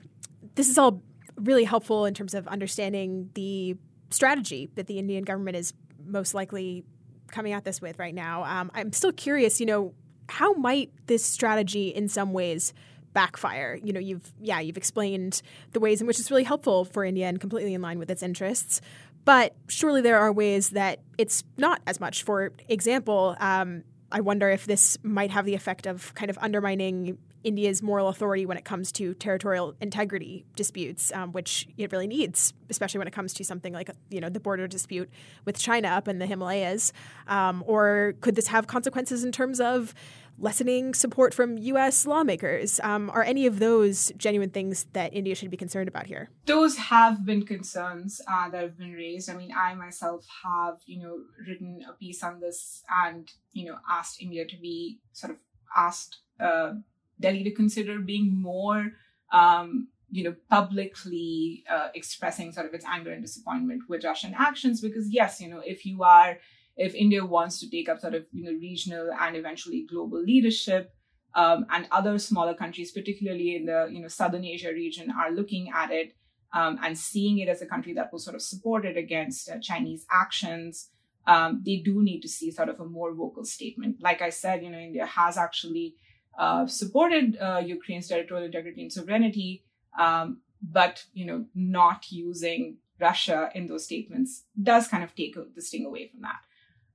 [0.57, 1.03] this is all
[1.37, 3.77] really helpful in terms of understanding the
[4.11, 5.73] strategy that the Indian government is
[6.05, 6.85] most likely
[7.33, 8.45] coming at this with right now.
[8.45, 9.95] Um, I'm still curious, you know,
[10.29, 12.73] how might this strategy in some ways
[13.13, 13.79] backfire.
[13.83, 15.43] You know, you've yeah, you've explained
[15.73, 18.23] the ways in which it's really helpful for India and completely in line with its
[18.23, 18.81] interests.
[19.25, 22.23] But surely there are ways that it's not as much.
[22.23, 27.19] For example, um, I wonder if this might have the effect of kind of undermining
[27.45, 32.53] India's moral authority when it comes to territorial integrity disputes, um, which it really needs,
[32.71, 35.11] especially when it comes to something like you know the border dispute
[35.45, 36.93] with China up in the Himalayas.
[37.27, 39.95] Um, or could this have consequences in terms of
[40.39, 42.07] lessening support from U.S.
[42.07, 42.81] lawmakers.
[42.83, 46.31] Um, are any of those genuine things that India should be concerned about here?
[46.47, 49.31] Those have been concerns uh, that have been raised.
[49.31, 53.79] I mean, I myself have, you know, written a piece on this and, you know,
[53.89, 55.39] asked India to be sort of
[55.77, 56.73] asked uh,
[57.21, 58.93] Delhi to consider being more,
[59.33, 64.81] um, you know, publicly uh, expressing sort of its anger and disappointment with Russian actions.
[64.81, 66.39] Because yes, you know, if you are,
[66.77, 70.93] if India wants to take up sort of you know regional and eventually global leadership,
[71.35, 75.71] um, and other smaller countries, particularly in the you know Southern Asia region, are looking
[75.75, 76.15] at it
[76.53, 79.59] um, and seeing it as a country that will sort of support it against uh,
[79.61, 80.91] Chinese actions.
[81.27, 83.97] Um, they do need to see sort of a more vocal statement.
[84.01, 85.95] Like I said, you know, India has actually
[86.39, 89.65] uh, supported uh, Ukraine's territorial integrity and sovereignty,
[89.99, 95.63] um, but you know, not using Russia in those statements does kind of take the
[95.63, 96.41] sting away from that.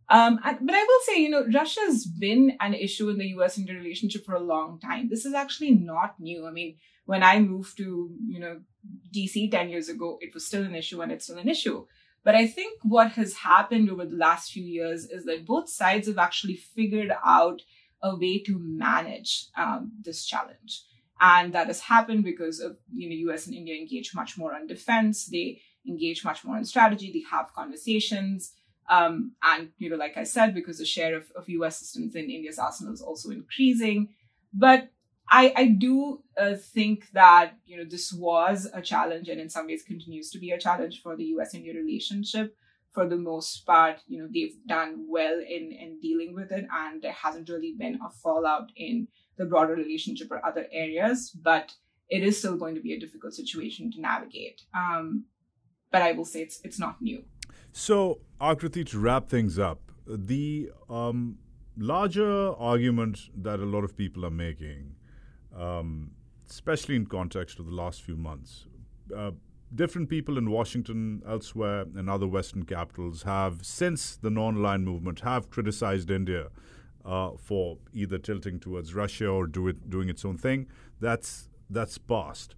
[0.10, 3.76] Um, but I will say, you know, Russia's been an issue in the US India
[3.76, 5.10] relationship for a long time.
[5.10, 6.48] This is actually not new.
[6.48, 8.62] I mean, when I moved to, you know,
[9.14, 11.86] DC 10 years ago, it was still an issue and it's still an issue.
[12.24, 16.08] But I think what has happened over the last few years is that both sides
[16.08, 17.62] have actually figured out
[18.02, 20.84] a way to manage um, this challenge.
[21.20, 24.68] And that has happened because of, you know, US and India engage much more on
[24.68, 25.26] defense.
[25.26, 27.12] They engage much more on strategy.
[27.12, 28.54] They have conversations.
[28.90, 32.30] Um, and, you know, like I said, because the share of, of US systems in
[32.30, 34.10] India's arsenal is also increasing.
[34.54, 34.90] But
[35.30, 39.68] I, I do uh, think that, you know, this was a challenge and in some
[39.68, 42.56] ways continues to be a challenge for the US India relationship
[42.98, 47.00] for the most part, you know, they've done well in, in dealing with it, and
[47.00, 49.08] there hasn't really been a fallout in
[49.38, 51.72] the broader relationship or other areas, but
[52.10, 54.64] it is still going to be a difficult situation to navigate.
[54.76, 55.26] Um,
[55.92, 57.24] but I will say it's it's not new.
[57.72, 61.38] So, Akriti, to wrap things up, the um,
[61.78, 64.96] larger argument that a lot of people are making,
[65.56, 66.14] um,
[66.50, 68.66] especially in context of the last few months,
[69.16, 69.32] uh,
[69.74, 75.50] different people in Washington, elsewhere, and other Western capitals have, since the non-aligned movement, have
[75.50, 76.48] criticized India
[77.06, 80.68] uh, for either tilting towards Russia or do it, doing its own thing.
[81.00, 82.56] That's that's past.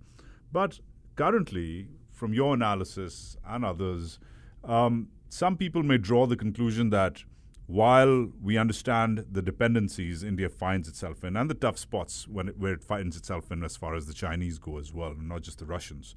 [0.52, 0.80] But
[1.15, 4.19] currently, from your analysis and others,
[4.63, 7.24] um, some people may draw the conclusion that
[7.65, 12.74] while we understand the dependencies India finds itself in and the tough spots it, where
[12.74, 15.65] it finds itself in as far as the Chinese go as well, not just the
[15.65, 16.15] Russians,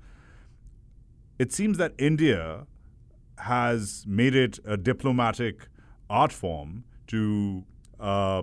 [1.43, 2.69] it seems that India
[3.37, 5.67] has made it a diplomatic
[6.09, 7.65] art form to
[7.99, 8.43] uh,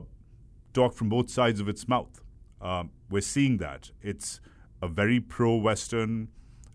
[0.74, 2.20] talk from both sides of its mouth.
[2.62, 3.92] Uh, we're seeing that.
[4.02, 4.42] It's
[4.82, 6.28] a very pro Western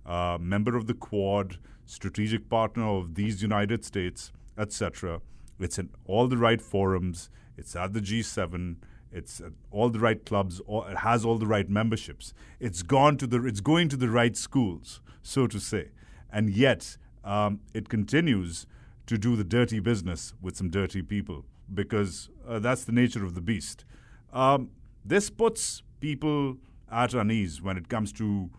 [0.06, 5.20] uh, member of the Quad, strategic partner of these United States, etc.
[5.60, 8.76] It's in all the right forums, it's at the G7.
[9.12, 10.62] It's at all the right clubs.
[10.66, 12.32] it has all the right memberships.
[12.60, 13.46] It's gone to the.
[13.46, 15.90] It's going to the right schools, so to say
[16.34, 18.66] and yet um, it continues
[19.06, 23.34] to do the dirty business with some dirty people because uh, that's the nature of
[23.34, 23.84] the beast.
[24.32, 24.70] Um,
[25.04, 26.56] this puts people
[26.90, 28.50] at unease when it comes to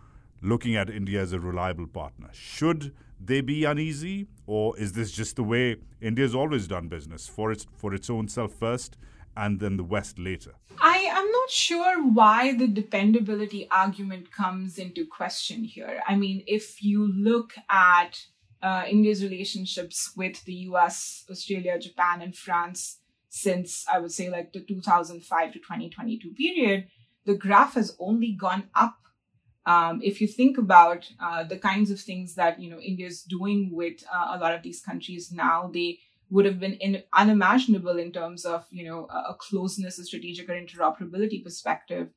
[0.41, 2.29] looking at India as a reliable partner.
[2.31, 7.51] Should they be uneasy, or is this just the way India's always done business for
[7.51, 8.97] its for its own self first
[9.35, 10.53] and then the West later?
[10.81, 16.01] I am not sure why the dependability argument comes into question here.
[16.07, 18.25] I mean, if you look at
[18.61, 22.99] uh, India's relationships with the US, Australia, Japan, and France
[23.35, 26.87] since I would say like the 2005 to 2022 period,
[27.25, 28.95] the graph has only gone up.
[29.65, 33.23] Um, if you think about uh, the kinds of things that you know India is
[33.23, 37.97] doing with uh, a lot of these countries now, they would have been in, unimaginable
[37.97, 42.09] in terms of you know a, a closeness, a strategic or interoperability perspective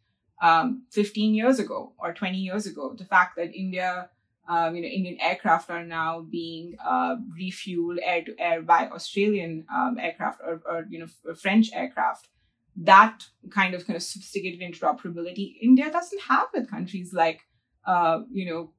[0.42, 2.94] um, 15 years ago or 20 years ago.
[2.96, 4.08] The fact that India,
[4.48, 9.66] um, you know, Indian aircraft are now being uh, refueled air to air by Australian
[9.74, 12.28] um, aircraft or, or, you know French aircraft.
[12.76, 17.40] That kind of kind of sophisticated interoperability India doesn't have with countries like
[17.86, 18.70] uh, you know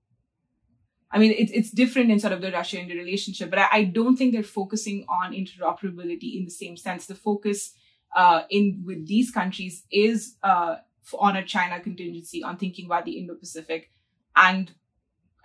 [1.11, 3.83] I mean, it's it's different in sort of the Russia India relationship, but I, I,
[3.83, 7.07] don't think they're focusing on interoperability in the same sense.
[7.07, 7.73] The focus
[8.15, 10.75] uh, in with these countries is uh,
[11.17, 13.91] on a China contingency, on thinking about the Indo-Pacific,
[14.35, 14.71] and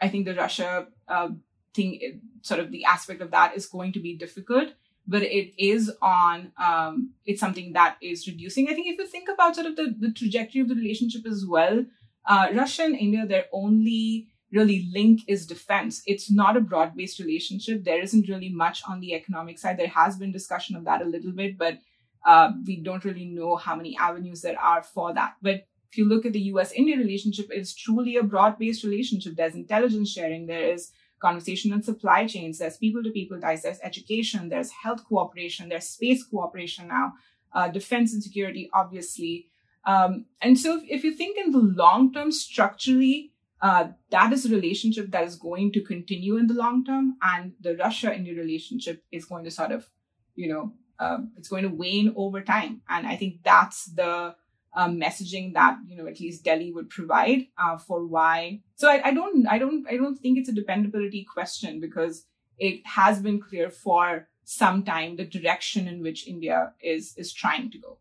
[0.00, 1.28] I think the Russia uh,
[1.72, 4.70] thing, sort of the aspect of that, is going to be difficult.
[5.06, 6.52] But it is on.
[6.62, 8.68] Um, it's something that is reducing.
[8.68, 11.44] I think if you think about sort of the, the trajectory of the relationship as
[11.46, 11.84] well,
[12.26, 16.02] uh, Russia and India, they're only really link is defense.
[16.06, 17.84] It's not a broad based relationship.
[17.84, 19.78] There isn't really much on the economic side.
[19.78, 21.78] There has been discussion of that a little bit, but
[22.24, 25.34] Uh, we don't really know how many avenues there are for that.
[25.42, 29.36] But if you look at the US India relationship, it's truly a broad based relationship.
[29.36, 30.90] There's intelligence sharing, there is
[31.20, 35.88] conversation on supply chains, there's people to people ties, there's education, there's health cooperation, there's
[35.88, 37.12] space cooperation now,
[37.54, 39.48] uh, defense and security, obviously.
[39.86, 43.33] Um, and so if, if, you think in the long term, structurally,
[43.64, 47.16] uh, that is a relationship that is going to continue in the long term.
[47.22, 49.88] And the Russia India relationship is going to sort of,
[50.34, 52.82] you know, um, it's going to wane over time.
[52.90, 54.36] And I think that's the
[54.76, 58.60] um, messaging that you know at least Delhi would provide uh, for why.
[58.74, 62.26] So I, I don't I don't I don't think it's a dependability question because
[62.58, 67.70] it has been clear for some time the direction in which India is is trying
[67.70, 67.98] to go.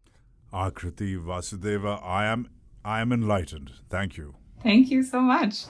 [0.52, 2.50] Akriti Vasudeva, I am
[2.84, 3.72] I am enlightened.
[3.90, 4.36] Thank you.
[4.64, 5.66] Thank you so much.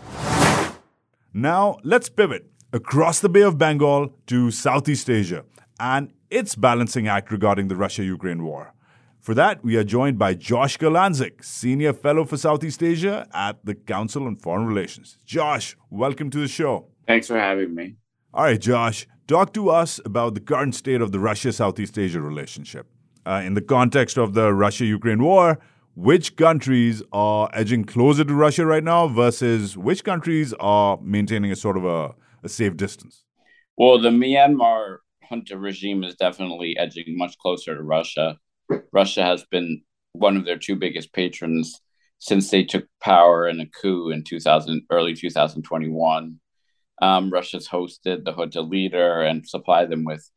[1.34, 5.44] Now let's pivot across the Bay of Bengal to Southeast Asia
[5.80, 8.74] and its balancing act regarding the Russia Ukraine war.
[9.20, 13.74] For that, we are joined by Josh Kurlantzick, Senior Fellow for Southeast Asia at the
[13.74, 15.18] Council on Foreign Relations.
[15.26, 16.88] Josh, welcome to the show.
[17.08, 17.96] Thanks for having me.
[18.34, 22.20] All right, Josh, talk to us about the current state of the Russia Southeast Asia
[22.22, 22.88] relationship.
[23.26, 25.58] Uh, in the context of the Russia Ukraine war,
[25.96, 31.56] which countries are edging closer to Russia right now versus which countries are maintaining a
[31.56, 33.24] sort of a, a safe distance?
[33.78, 34.98] Well, the Myanmar
[35.30, 38.38] junta regime is definitely edging much closer to Russia.
[38.92, 39.84] Russia has been
[40.14, 41.80] one of their two biggest patrons
[42.20, 46.40] since they took power in a coup in 2000, early 2021.
[47.02, 50.30] Um, Russia's hosted the junta leader and supplied them with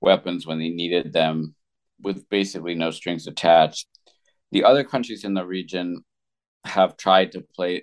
[0.00, 1.54] weapons when they needed them,
[2.00, 3.86] with basically no strings attached.
[4.52, 6.04] The other countries in the region
[6.64, 7.82] have tried to play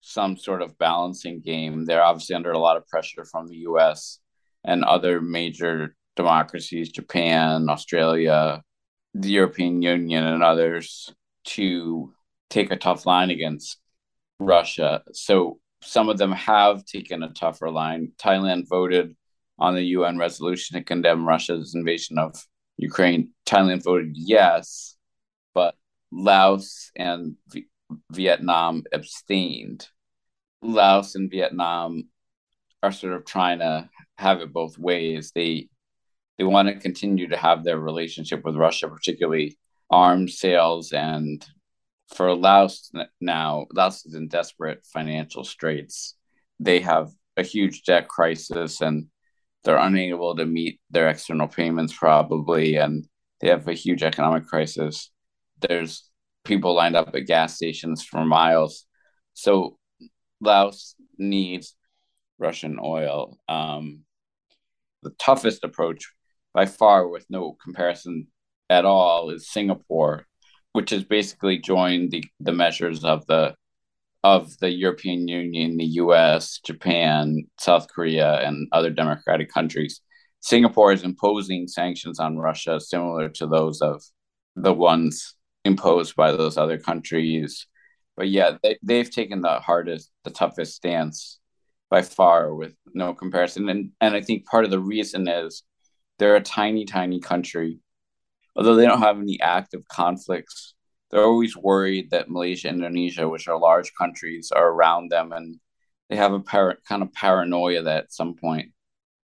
[0.00, 1.84] some sort of balancing game.
[1.84, 4.20] They're obviously under a lot of pressure from the US
[4.64, 8.62] and other major democracies, Japan, Australia,
[9.14, 11.12] the European Union, and others
[11.44, 12.12] to
[12.50, 13.78] take a tough line against
[14.38, 15.02] Russia.
[15.12, 18.12] So some of them have taken a tougher line.
[18.18, 19.16] Thailand voted
[19.58, 22.36] on the UN resolution to condemn Russia's invasion of
[22.76, 23.30] Ukraine.
[23.46, 24.96] Thailand voted yes,
[25.54, 25.74] but
[26.12, 27.66] Laos and v-
[28.12, 29.88] Vietnam abstained.
[30.62, 32.08] Laos and Vietnam
[32.82, 33.88] are sort of trying to
[34.18, 35.32] have it both ways.
[35.34, 35.68] They
[36.38, 39.58] they want to continue to have their relationship with Russia, particularly
[39.90, 40.92] arms sales.
[40.92, 41.44] And
[42.14, 42.90] for Laos
[43.20, 46.14] now, Laos is in desperate financial straits.
[46.60, 49.06] They have a huge debt crisis and
[49.64, 52.76] they're unable to meet their external payments, probably.
[52.76, 53.06] And
[53.40, 55.10] they have a huge economic crisis.
[55.60, 56.08] There's
[56.44, 58.84] people lined up at gas stations for miles.
[59.34, 59.78] So
[60.40, 61.74] Laos needs
[62.38, 63.38] Russian oil.
[63.48, 64.04] Um,
[65.02, 66.12] the toughest approach
[66.54, 68.28] by far with no comparison
[68.70, 70.26] at all is Singapore,
[70.72, 73.54] which has basically joined the, the measures of the
[74.24, 80.00] of the European Union, the US, Japan, South Korea, and other democratic countries.
[80.40, 84.02] Singapore is imposing sanctions on Russia similar to those of
[84.56, 85.35] the ones
[85.66, 87.66] imposed by those other countries.
[88.16, 91.38] But yeah, they, they've taken the hardest, the toughest stance
[91.90, 93.68] by far with no comparison.
[93.68, 95.62] And, and I think part of the reason is
[96.18, 97.80] they're a tiny, tiny country.
[98.56, 100.74] Although they don't have any active conflicts,
[101.10, 105.60] they're always worried that Malaysia, Indonesia, which are large countries, are around them, and
[106.08, 108.72] they have a par- kind of paranoia that at some point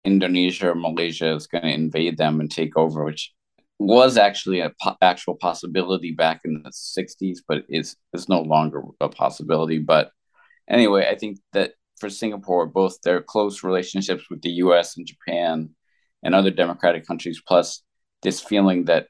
[0.04, 3.32] Indonesia or Malaysia is going to invade them and take over, which
[3.78, 8.82] was actually an po- actual possibility back in the 60s, but it's it's no longer
[9.00, 9.78] a possibility.
[9.78, 10.10] But
[10.68, 14.96] anyway, I think that for Singapore, both their close relationships with the U.S.
[14.96, 15.70] and Japan
[16.22, 17.82] and other democratic countries, plus
[18.22, 19.08] this feeling that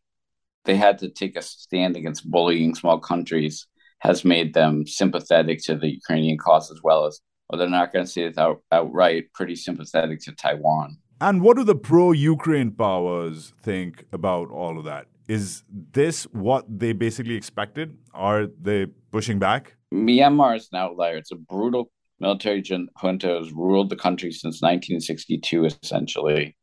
[0.65, 3.67] they had to take a stand against bullying small countries
[4.01, 8.05] has made them sympathetic to the Ukrainian cause as well as, well, they're not going
[8.05, 10.99] to say it out, outright, pretty sympathetic to Taiwan.
[11.21, 15.07] And what do the pro Ukraine powers think about all of that?
[15.29, 15.63] Is
[15.93, 17.97] this what they basically expected?
[18.13, 19.77] Are they pushing back?
[19.93, 21.17] Myanmar is an outlier.
[21.17, 21.91] It's a brutal
[22.21, 26.57] military junta has ruled the country since 1962, essentially.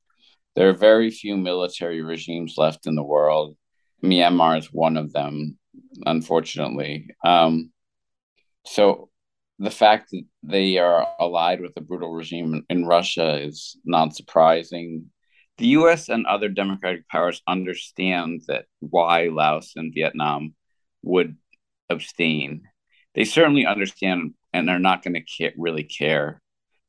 [0.55, 3.55] There are very few military regimes left in the world.
[4.03, 5.57] Myanmar is one of them,
[6.05, 7.07] unfortunately.
[7.23, 7.71] Um,
[8.65, 9.10] so
[9.61, 15.11] the fact that they are allied with a brutal regime in Russia is not surprising.
[15.59, 20.55] The US and other democratic powers understand that why Laos and Vietnam
[21.03, 21.37] would
[21.91, 22.63] abstain.
[23.13, 26.41] They certainly understand and are not going to really care.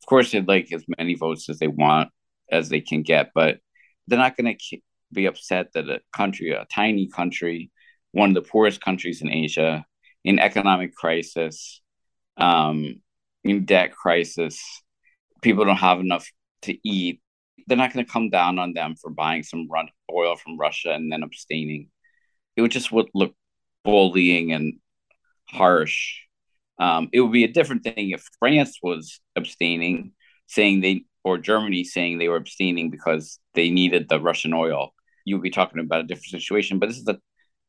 [0.02, 2.08] Of course, they'd like as many votes as they want
[2.50, 3.58] as they can get, but
[4.06, 4.78] they're not going to
[5.12, 7.70] be upset that a country, a tiny country,
[8.12, 9.84] one of the poorest countries in Asia,
[10.24, 11.81] in economic crisis,
[12.36, 13.00] um,
[13.44, 14.82] in debt crisis,
[15.40, 16.28] people don't have enough
[16.62, 17.20] to eat.
[17.66, 20.92] They're not going to come down on them for buying some run oil from Russia
[20.92, 21.88] and then abstaining.
[22.56, 23.34] It would just would look
[23.84, 24.74] bullying and
[25.48, 26.20] harsh.
[26.78, 30.12] Um, it would be a different thing if France was abstaining,
[30.46, 34.92] saying they or Germany saying they were abstaining because they needed the Russian oil.
[35.24, 36.80] You would be talking about a different situation.
[36.80, 37.18] But this is a,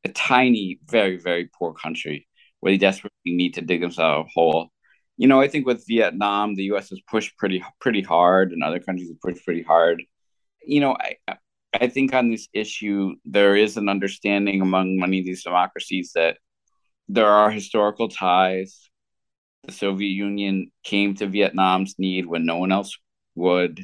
[0.03, 2.27] a tiny, very, very poor country
[2.63, 4.69] where they desperately need to dig themselves a hole.
[5.17, 6.89] You know, I think with Vietnam, the U.S.
[6.91, 10.01] has pushed pretty, pretty hard, and other countries have pushed pretty hard.
[10.65, 11.35] You know, I,
[11.73, 16.37] I think on this issue, there is an understanding among many of these democracies that
[17.09, 18.89] there are historical ties.
[19.65, 22.97] The Soviet Union came to Vietnam's need when no one else
[23.35, 23.81] would,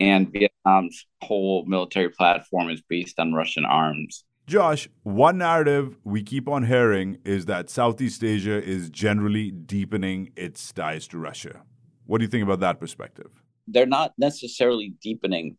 [0.00, 4.24] and Vietnam's whole military platform is based on Russian arms.
[4.46, 10.70] Josh, one narrative we keep on hearing is that Southeast Asia is generally deepening its
[10.70, 11.62] ties to Russia.
[12.04, 13.30] What do you think about that perspective?
[13.66, 15.56] They're not necessarily deepening.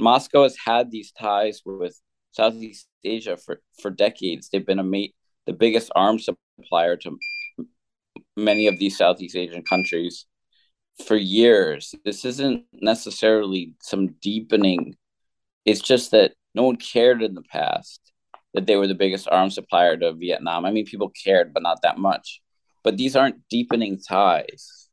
[0.00, 2.00] Moscow has had these ties with
[2.32, 4.48] Southeast Asia for, for decades.
[4.48, 5.14] They've been a mate,
[5.46, 7.16] the biggest arms supplier to
[8.36, 10.26] many of these Southeast Asian countries
[11.06, 11.94] for years.
[12.04, 14.96] This isn't necessarily some deepening.
[15.64, 18.00] It's just that no one cared in the past
[18.56, 20.64] that they were the biggest arms supplier to Vietnam.
[20.64, 22.42] I mean, people cared, but not that much.
[22.82, 24.88] But these aren't deepening ties,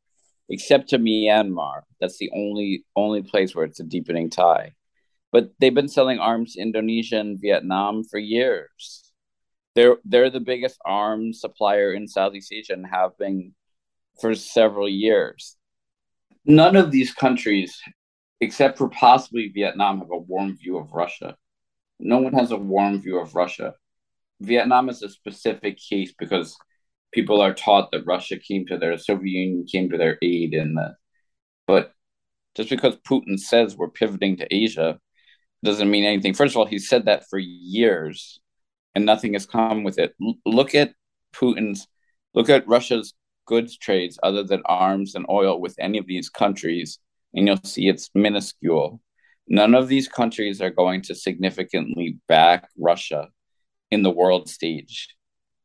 [0.48, 1.80] except to Myanmar.
[2.00, 4.74] That's the only only place where it's a deepening tie.
[5.32, 9.12] But they've been selling arms to Indonesia and Vietnam for years.
[9.74, 13.54] They're they're the biggest arms supplier in Southeast Asia and have been
[14.20, 15.56] for several years
[16.44, 17.80] none of these countries,
[18.40, 21.36] except for possibly Vietnam, have a warm view of Russia.
[21.98, 23.74] No one has a warm view of Russia.
[24.40, 26.56] Vietnam is a specific case because
[27.12, 30.74] people are taught that Russia came to their Soviet Union came to their aid in
[30.74, 30.96] the
[31.66, 31.92] but
[32.54, 34.98] just because Putin says we're pivoting to Asia
[35.64, 36.34] doesn't mean anything.
[36.34, 38.40] First of all, he said that for years
[38.94, 40.14] and nothing has come with it.
[40.22, 40.92] L- look at
[41.34, 41.86] Putin's
[42.34, 43.14] look at Russia's
[43.46, 46.98] goods trades other than arms and oil with any of these countries,
[47.34, 49.00] and you'll see it's minuscule.
[49.48, 53.28] None of these countries are going to significantly back Russia
[53.90, 55.08] in the world stage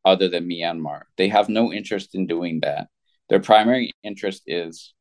[0.05, 1.03] other than Myanmar.
[1.17, 2.87] They have no interest in doing that.
[3.29, 4.93] Their primary interest is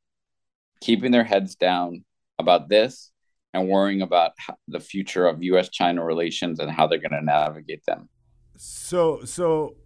[0.81, 2.05] keeping their heads down
[2.39, 3.11] about this
[3.55, 4.33] and worrying about
[4.69, 8.09] the future of US China relations and how they're going to navigate them.
[8.57, 9.77] So so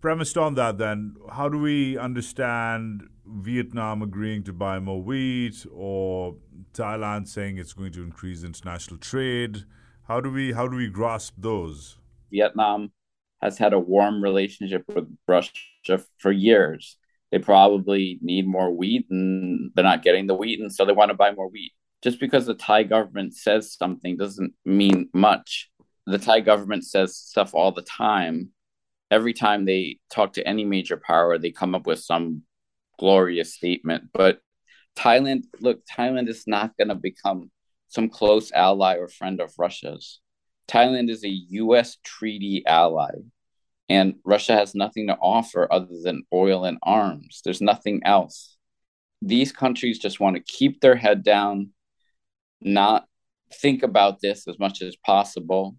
[0.00, 6.36] premised on that, then, how do we understand Vietnam agreeing to buy more wheat or
[6.72, 9.64] Thailand saying it's going to increase international trade?
[10.06, 11.98] How do we how do we grasp those?
[12.30, 12.92] Vietnam
[13.42, 15.52] has had a warm relationship with Russia
[16.18, 16.96] for years.
[17.30, 21.10] They probably need more wheat and they're not getting the wheat and so they want
[21.10, 21.72] to buy more wheat.
[22.02, 25.70] Just because the Thai government says something doesn't mean much.
[26.06, 28.50] The Thai government says stuff all the time
[29.10, 32.42] every time they talk to any major power, they come up with some
[32.98, 34.04] glorious statement.
[34.12, 34.40] But
[34.96, 37.50] Thailand, look, Thailand is not going to become
[37.88, 40.20] some close ally or friend of Russia's.
[40.68, 41.96] Thailand is a U.S.
[42.04, 43.12] treaty ally,
[43.88, 47.40] and Russia has nothing to offer other than oil and arms.
[47.44, 48.56] There's nothing else.
[49.22, 51.70] These countries just want to keep their head down,
[52.60, 53.06] not
[53.52, 55.76] think about this as much as possible.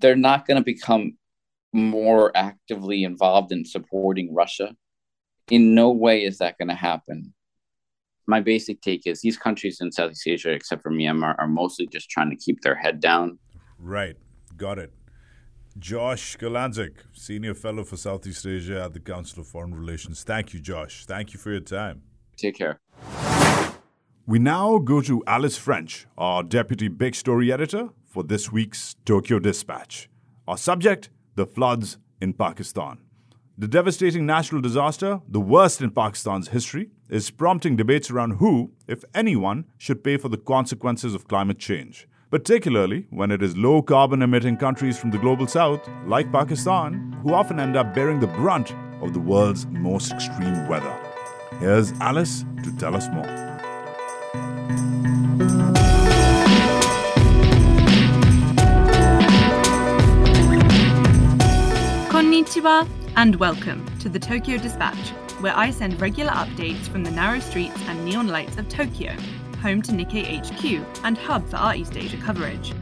[0.00, 1.18] They're not going to become
[1.72, 4.76] more actively involved in supporting Russia.
[5.50, 7.34] In no way is that going to happen.
[8.26, 12.08] My basic take is these countries in Southeast Asia, except for Myanmar, are mostly just
[12.08, 13.38] trying to keep their head down.
[13.78, 14.16] Right.
[14.56, 14.92] Got it.
[15.78, 20.22] Josh Kurlantzick, Senior Fellow for Southeast Asia at the Council of Foreign Relations.
[20.22, 21.06] Thank you, Josh.
[21.06, 22.02] Thank you for your time.
[22.36, 22.78] Take care.
[24.26, 29.38] We now go to Alice French, our Deputy Big Story Editor for this week's Tokyo
[29.38, 30.08] Dispatch.
[30.46, 32.98] Our subject the floods in Pakistan.
[33.58, 39.04] The devastating natural disaster, the worst in Pakistan's history, is prompting debates around who, if
[39.14, 44.22] anyone, should pay for the consequences of climate change, particularly when it is low carbon
[44.22, 48.74] emitting countries from the global south, like Pakistan, who often end up bearing the brunt
[49.02, 50.98] of the world's most extreme weather.
[51.60, 53.26] Here's Alice to tell us more.
[62.08, 65.10] Konnichiwa and welcome to the Tokyo Dispatch,
[65.42, 69.14] where I send regular updates from the narrow streets and neon lights of Tokyo,
[69.60, 72.72] home to Nikkei HQ and hub for our East Asia coverage.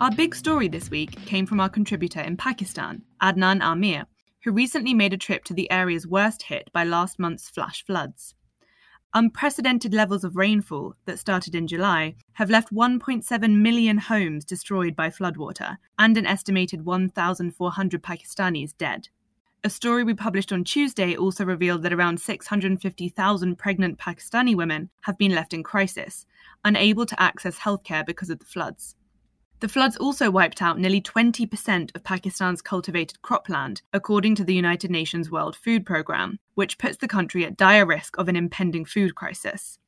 [0.00, 4.06] Our big story this week came from our contributor in Pakistan, Adnan Aamir,
[4.42, 8.34] who recently made a trip to the areas worst hit by last month's flash floods.
[9.14, 15.08] Unprecedented levels of rainfall that started in July have left 1.7 million homes destroyed by
[15.08, 19.08] floodwater and an estimated 1,400 Pakistanis dead.
[19.64, 25.18] A story we published on Tuesday also revealed that around 650,000 pregnant Pakistani women have
[25.18, 26.24] been left in crisis,
[26.64, 28.94] unable to access healthcare because of the floods.
[29.60, 34.90] The floods also wiped out nearly 20% of Pakistan's cultivated cropland, according to the United
[34.90, 39.14] Nations World Food Programme, which puts the country at dire risk of an impending food
[39.14, 39.78] crisis.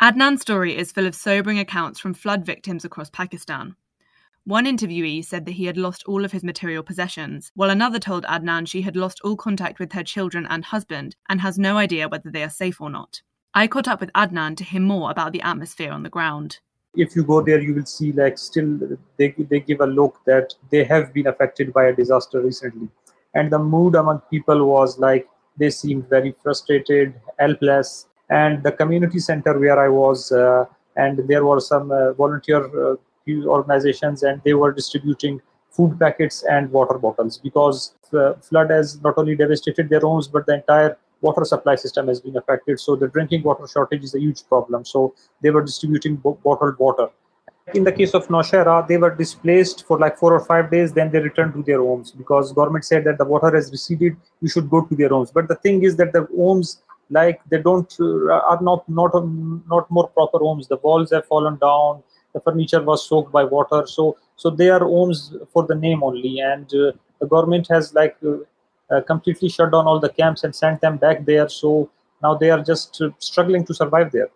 [0.00, 3.76] Adnan's story is full of sobering accounts from flood victims across Pakistan.
[4.46, 8.24] One interviewee said that he had lost all of his material possessions, while another told
[8.24, 12.10] Adnan she had lost all contact with her children and husband and has no idea
[12.10, 13.22] whether they are safe or not.
[13.54, 16.58] I caught up with Adnan to hear more about the atmosphere on the ground.
[16.94, 18.78] If you go there you will see like still
[19.16, 22.88] they, they give a look that they have been affected by a disaster recently.
[23.34, 25.26] And the mood among people was like
[25.56, 28.08] they seemed very frustrated helpless.
[28.28, 30.66] And the community center where i was uh,
[30.96, 32.96] and there were some uh, volunteer uh,
[33.46, 39.14] organizations and they were distributing food packets and water bottles because the flood has not
[39.16, 42.78] only devastated their homes but the entire water supply system has been affected.
[42.78, 44.84] So the drinking water shortage is a huge problem.
[44.84, 47.08] So they were distributing bottled water.
[47.72, 50.92] In the case of Nowshera, they were displaced for like four or five days.
[50.92, 54.16] Then they returned to their homes because government said that the water has receded.
[54.42, 55.30] You should go to their homes.
[55.30, 59.12] But the thing is that the homes, like they don't uh, are not not
[59.74, 60.68] not more proper homes.
[60.68, 62.02] The walls have fallen down.
[62.34, 63.86] The furniture was soaked by water.
[63.86, 66.40] So so they are homes for the name only.
[66.40, 70.54] And uh, the government has like uh, uh, completely shut down all the camps and
[70.54, 71.48] sent them back there.
[71.48, 71.90] So
[72.22, 74.28] now they are just struggling to survive there.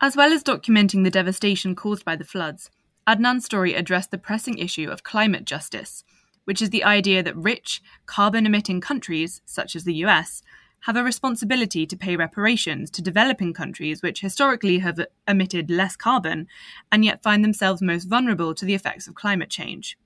[0.00, 2.70] As well as documenting the devastation caused by the floods,
[3.06, 6.04] Adnan's story addressed the pressing issue of climate justice,
[6.44, 10.42] which is the idea that rich, carbon emitting countries, such as the US,
[10.84, 16.46] have a responsibility to pay reparations to developing countries which historically have emitted less carbon
[16.90, 19.98] and yet find themselves most vulnerable to the effects of climate change.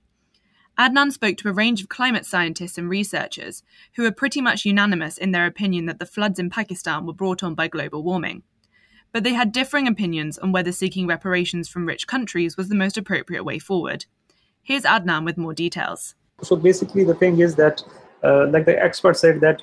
[0.77, 3.63] Adnan spoke to a range of climate scientists and researchers
[3.95, 7.43] who are pretty much unanimous in their opinion that the floods in Pakistan were brought
[7.43, 8.43] on by global warming.
[9.13, 12.97] But they had differing opinions on whether seeking reparations from rich countries was the most
[12.97, 14.05] appropriate way forward.
[14.61, 16.15] Here's Adnan with more details.
[16.41, 17.81] So basically, the thing is that,
[18.21, 19.61] uh, like the expert said, that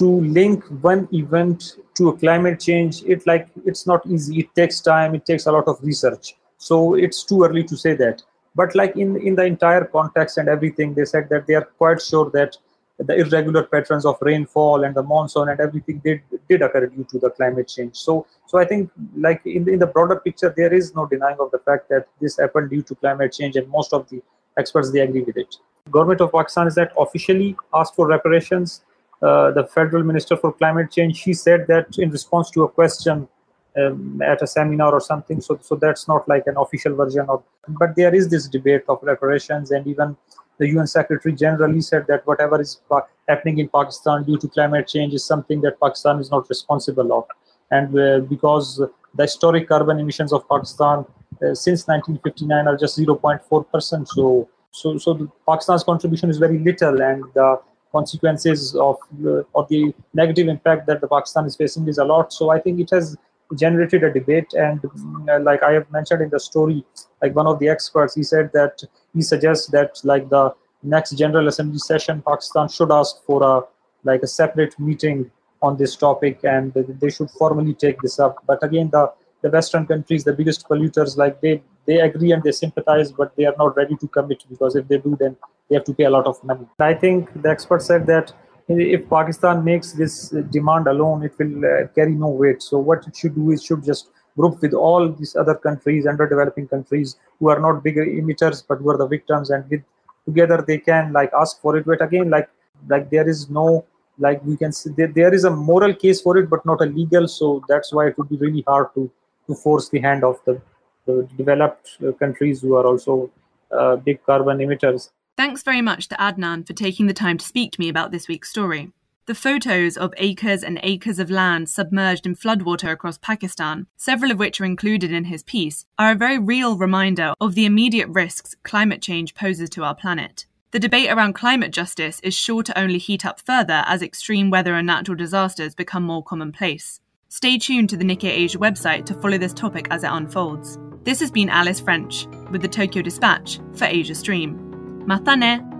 [0.00, 4.40] to link one event to a climate change, it like it's not easy.
[4.40, 5.14] It takes time.
[5.14, 6.34] It takes a lot of research.
[6.58, 8.22] So it's too early to say that
[8.54, 12.00] but like in in the entire context and everything they said that they are quite
[12.00, 12.56] sure that
[12.98, 17.18] the irregular patterns of rainfall and the monsoon and everything did did occur due to
[17.18, 20.72] the climate change so so i think like in the, in the broader picture there
[20.74, 23.92] is no denying of the fact that this happened due to climate change and most
[23.92, 24.22] of the
[24.58, 25.56] experts they agree with it
[25.90, 28.82] government of pakistan is that officially asked for reparations
[29.22, 33.28] uh, the federal minister for climate change she said that in response to a question
[33.76, 35.40] um, at a seminar or something.
[35.40, 37.42] So, so that's not like an official version of.
[37.68, 40.16] But there is this debate of reparations, and even
[40.58, 42.80] the UN Secretary generally said that whatever is
[43.28, 47.24] happening in Pakistan due to climate change is something that Pakistan is not responsible of,
[47.70, 48.82] and uh, because
[49.14, 51.04] the historic carbon emissions of Pakistan
[51.42, 54.08] uh, since 1959 are just 0.4 percent.
[54.08, 57.60] So, so, so Pakistan's contribution is very little, and the
[57.92, 62.32] consequences of uh, of the negative impact that the Pakistan is facing is a lot.
[62.32, 63.16] So, I think it has
[63.56, 64.80] generated a debate and
[65.28, 66.84] uh, like i have mentioned in the story
[67.22, 68.82] like one of the experts he said that
[69.14, 73.60] he suggests that like the next general assembly session pakistan should ask for a
[74.04, 75.30] like a separate meeting
[75.62, 79.12] on this topic and they should formally take this up but again the
[79.42, 83.44] the western countries the biggest polluters like they they agree and they sympathize but they
[83.44, 85.36] are not ready to commit because if they do then
[85.70, 88.34] they have to pay a lot of money i think the expert said that
[88.70, 92.62] if Pakistan makes this demand alone, it will uh, carry no weight.
[92.62, 96.68] So what it should do is should just group with all these other countries, underdeveloping
[96.68, 99.82] countries who are not bigger emitters but who are the victims, and with
[100.24, 101.84] together they can like ask for it.
[101.84, 102.48] But again, like
[102.88, 103.84] like there is no
[104.18, 106.86] like we can see there, there is a moral case for it, but not a
[106.86, 107.26] legal.
[107.26, 109.10] So that's why it would be really hard to
[109.46, 110.60] to force the hand of the,
[111.06, 113.30] the developed countries who are also
[113.72, 115.10] uh, big carbon emitters.
[115.40, 118.28] Thanks very much to Adnan for taking the time to speak to me about this
[118.28, 118.92] week's story.
[119.24, 124.38] The photos of acres and acres of land submerged in floodwater across Pakistan, several of
[124.38, 128.54] which are included in his piece, are a very real reminder of the immediate risks
[128.64, 130.44] climate change poses to our planet.
[130.72, 134.74] The debate around climate justice is sure to only heat up further as extreme weather
[134.74, 137.00] and natural disasters become more commonplace.
[137.30, 140.78] Stay tuned to the Nikkei Asia website to follow this topic as it unfolds.
[141.04, 144.69] This has been Alice French with the Tokyo Dispatch for Asia Stream.
[145.06, 145.70] Matane!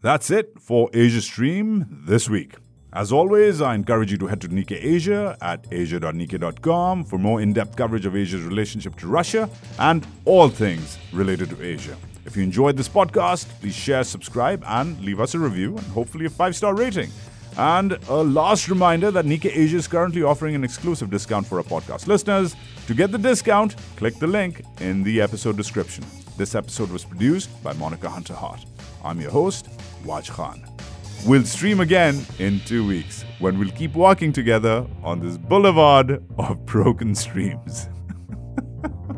[0.00, 2.54] That's it for Asia Stream this week.
[2.92, 7.52] As always, I encourage you to head to Nikkei Asia at asia.nikkei.com for more in
[7.52, 11.96] depth coverage of Asia's relationship to Russia and all things related to Asia.
[12.28, 16.26] If you enjoyed this podcast, please share, subscribe, and leave us a review and hopefully
[16.26, 17.10] a five star rating.
[17.56, 21.64] And a last reminder that Nikkei Asia is currently offering an exclusive discount for our
[21.64, 22.54] podcast listeners.
[22.86, 26.04] To get the discount, click the link in the episode description.
[26.36, 28.62] This episode was produced by Monica Hunter Hart.
[29.02, 29.66] I'm your host,
[30.04, 30.62] Waj Khan.
[31.24, 36.66] We'll stream again in two weeks when we'll keep walking together on this boulevard of
[36.66, 37.88] broken streams.